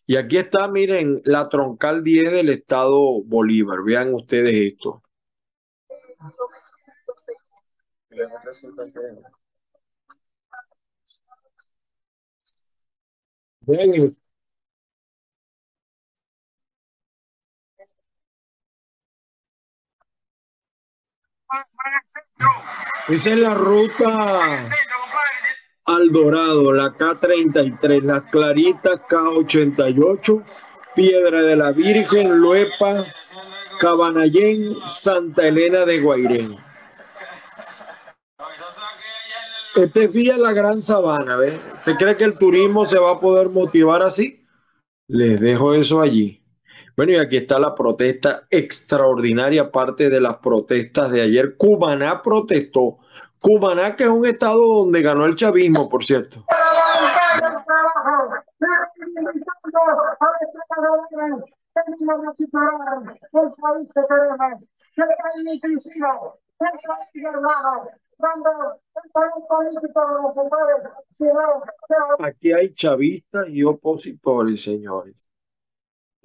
Y 0.06 0.18
aquí 0.18 0.38
está, 0.38 0.68
miren, 0.68 1.22
la 1.26 1.50
troncal 1.50 2.04
10 2.04 2.32
del 2.32 2.50
estado 2.50 3.22
Bolívar. 3.24 3.84
Vean 3.84 4.14
ustedes 4.14 4.54
esto. 4.54 5.02
Esa 23.10 23.32
es 23.32 23.38
la 23.38 23.54
ruta 23.54 24.64
al 25.86 26.12
Dorado, 26.12 26.72
la 26.72 26.92
K33, 26.92 28.02
las 28.04 28.24
Claritas 28.32 29.02
K88, 29.10 30.44
Piedra 30.96 31.42
de 31.42 31.56
la 31.56 31.72
Virgen, 31.72 32.40
Luepa, 32.40 33.06
Cabanayén, 33.80 34.76
Santa 34.86 35.48
Elena 35.48 35.86
de 35.86 36.02
Guairén. 36.02 36.56
Este 39.76 40.04
es 40.04 40.12
vía 40.12 40.38
la 40.38 40.54
Gran 40.54 40.84
Sabana, 40.84 41.36
¿ves? 41.36 41.74
¿Usted 41.80 41.96
cree 41.96 42.16
que 42.16 42.26
el 42.26 42.38
turismo 42.38 42.88
se 42.88 43.00
va 43.00 43.14
a 43.14 43.20
poder 43.20 43.50
motivar 43.50 44.04
así? 44.04 44.46
Les 45.08 45.40
dejo 45.42 45.74
eso 45.74 46.00
allí. 46.00 46.43
Bueno, 46.96 47.14
y 47.14 47.16
aquí 47.16 47.38
está 47.38 47.58
la 47.58 47.74
protesta 47.74 48.44
extraordinaria, 48.52 49.72
parte 49.72 50.12
de 50.12 50.22
las 50.22 50.38
protestas 50.38 51.12
de 51.12 51.22
ayer. 51.22 51.58
Cumaná 51.58 52.22
protestó. 52.22 53.00
Cumaná, 53.40 53.96
que 53.96 54.04
es 54.04 54.10
un 54.10 54.26
estado 54.26 54.62
donde 54.62 55.02
ganó 55.02 55.26
el 55.26 55.34
chavismo, 55.34 55.90
por 55.90 56.04
cierto. 56.04 56.46
Aquí 72.20 72.54
hay 72.54 72.74
chavistas 72.74 73.48
y 73.50 73.64
opositores, 73.64 74.62
señores. 74.62 75.28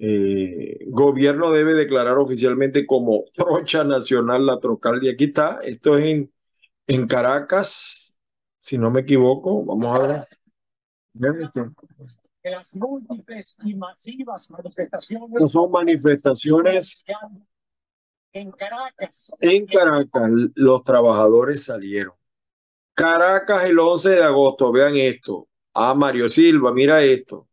Eh, 0.01 0.85
gobierno 0.87 1.51
debe 1.51 1.73
declarar 1.73 2.17
oficialmente 2.17 2.85
como 2.87 3.25
trocha 3.33 3.83
nacional 3.83 4.45
la 4.45 4.59
trocal. 4.59 5.03
Y 5.03 5.09
aquí 5.09 5.25
está, 5.25 5.59
esto 5.61 5.97
es 5.97 6.05
en, 6.05 6.33
en 6.87 7.05
Caracas, 7.05 8.17
si 8.57 8.77
no 8.77 8.89
me 8.89 9.01
equivoco. 9.01 9.65
Vamos 9.65 9.99
a 9.99 10.07
ver. 10.07 10.27
las 12.43 12.73
múltiples 12.75 13.57
y 13.65 13.75
masivas 13.75 14.49
manifestaciones. 14.49 15.51
son 15.51 15.69
manifestaciones 15.69 17.03
en 18.31 18.51
Caracas. 18.51 19.31
En 19.41 19.65
Caracas 19.65 20.29
los 20.55 20.83
trabajadores 20.83 21.65
salieron. 21.65 22.13
Caracas 22.93 23.65
el 23.65 23.79
11 23.79 24.09
de 24.09 24.23
agosto, 24.23 24.71
vean 24.71 24.95
esto. 24.95 25.47
Ah, 25.73 25.93
Mario 25.93 26.29
Silva, 26.29 26.71
mira 26.73 27.01
esto. 27.01 27.47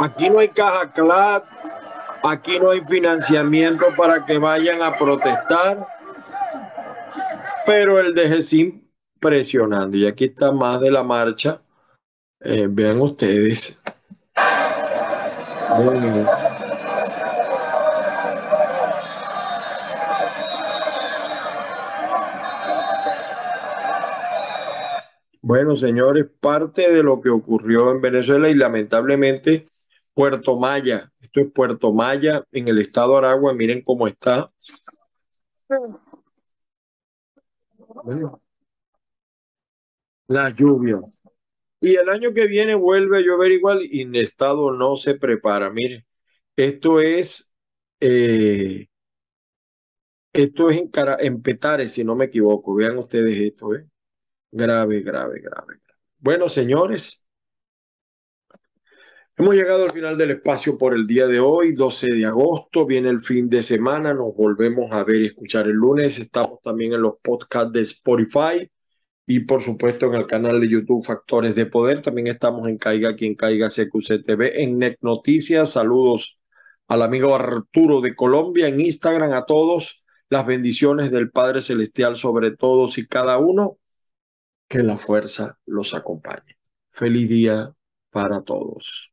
Aquí 0.00 0.28
no 0.30 0.38
hay 0.40 0.48
caja 0.48 0.92
CLAT, 0.92 1.44
aquí 2.24 2.58
no 2.58 2.70
hay 2.70 2.82
financiamiento 2.84 3.86
para 3.96 4.24
que 4.24 4.38
vayan 4.38 4.82
a 4.82 4.92
protestar, 4.92 5.86
pero 7.66 7.98
el 7.98 8.14
DGCIM 8.14 8.82
presionando. 9.20 9.96
Y 9.96 10.06
aquí 10.06 10.24
está 10.24 10.50
más 10.50 10.80
de 10.80 10.90
la 10.90 11.02
marcha. 11.02 11.62
Eh, 12.40 12.66
vean 12.68 13.00
ustedes. 13.00 13.80
Bueno, 15.78 16.26
señores, 25.76 26.26
parte 26.40 26.90
de 26.92 27.02
lo 27.02 27.20
que 27.20 27.28
ocurrió 27.30 27.90
en 27.92 28.00
Venezuela 28.00 28.48
y 28.48 28.54
lamentablemente 28.54 29.64
Puerto 30.14 30.56
Maya, 30.58 31.04
esto 31.20 31.40
es 31.40 31.50
Puerto 31.52 31.92
Maya 31.92 32.44
en 32.52 32.68
el 32.68 32.78
estado 32.78 33.12
de 33.12 33.18
Aragua, 33.18 33.54
miren 33.54 33.82
cómo 33.82 34.06
está. 34.06 34.52
Las 40.28 40.54
lluvias. 40.56 41.00
Y 41.80 41.96
el 41.96 42.08
año 42.08 42.32
que 42.34 42.46
viene 42.46 42.74
vuelve 42.74 43.18
a 43.18 43.20
llover 43.20 43.52
igual 43.52 43.80
y 43.82 44.02
el 44.02 44.16
estado 44.16 44.72
no 44.72 44.96
se 44.96 45.16
prepara. 45.16 45.70
Miren, 45.70 46.04
esto 46.56 47.00
es, 47.00 47.54
eh, 48.00 48.88
esto 50.32 50.70
es 50.70 50.78
en, 50.78 50.90
en 51.20 51.42
Petare, 51.42 51.88
si 51.88 52.04
no 52.04 52.14
me 52.16 52.26
equivoco. 52.26 52.74
Vean 52.74 52.98
ustedes 52.98 53.36
esto, 53.38 53.74
¿eh? 53.74 53.86
Grave, 54.52 55.00
grave, 55.00 55.40
grave. 55.40 55.80
Bueno, 56.18 56.48
señores, 56.48 57.28
hemos 59.36 59.54
llegado 59.54 59.84
al 59.84 59.90
final 59.90 60.16
del 60.18 60.32
espacio 60.32 60.76
por 60.76 60.94
el 60.94 61.06
día 61.06 61.26
de 61.26 61.40
hoy, 61.40 61.72
12 61.74 62.08
de 62.08 62.26
agosto, 62.26 62.86
viene 62.86 63.08
el 63.08 63.20
fin 63.20 63.48
de 63.48 63.62
semana, 63.62 64.12
nos 64.12 64.34
volvemos 64.36 64.92
a 64.92 65.04
ver 65.04 65.22
y 65.22 65.26
escuchar 65.26 65.66
el 65.66 65.72
lunes, 65.72 66.18
estamos 66.18 66.60
también 66.62 66.92
en 66.92 67.00
los 67.00 67.14
podcasts 67.22 67.72
de 67.72 67.80
Spotify 67.80 68.70
y 69.26 69.40
por 69.40 69.62
supuesto 69.62 70.06
en 70.06 70.14
el 70.16 70.26
canal 70.26 70.60
de 70.60 70.68
YouTube 70.68 71.02
Factores 71.02 71.54
de 71.54 71.66
Poder. 71.66 72.02
También 72.02 72.26
estamos 72.26 72.68
en 72.68 72.76
Caiga 72.76 73.16
quien 73.16 73.34
caiga 73.34 73.70
CQC 73.70 74.22
TV, 74.22 74.62
en 74.62 74.78
NET 74.78 74.98
Noticias. 75.00 75.72
Saludos 75.72 76.42
al 76.88 77.02
amigo 77.02 77.34
Arturo 77.34 78.02
de 78.02 78.14
Colombia, 78.14 78.68
en 78.68 78.80
Instagram 78.80 79.32
a 79.32 79.46
todos. 79.46 80.04
Las 80.28 80.46
bendiciones 80.46 81.10
del 81.10 81.30
Padre 81.30 81.62
Celestial 81.62 82.16
sobre 82.16 82.50
todos 82.54 82.98
y 82.98 83.06
cada 83.06 83.38
uno. 83.38 83.78
Que 84.72 84.82
la 84.82 84.96
fuerza 84.96 85.58
los 85.66 85.92
acompañe. 85.92 86.56
Feliz 86.92 87.28
día 87.28 87.74
para 88.10 88.40
todos. 88.40 89.11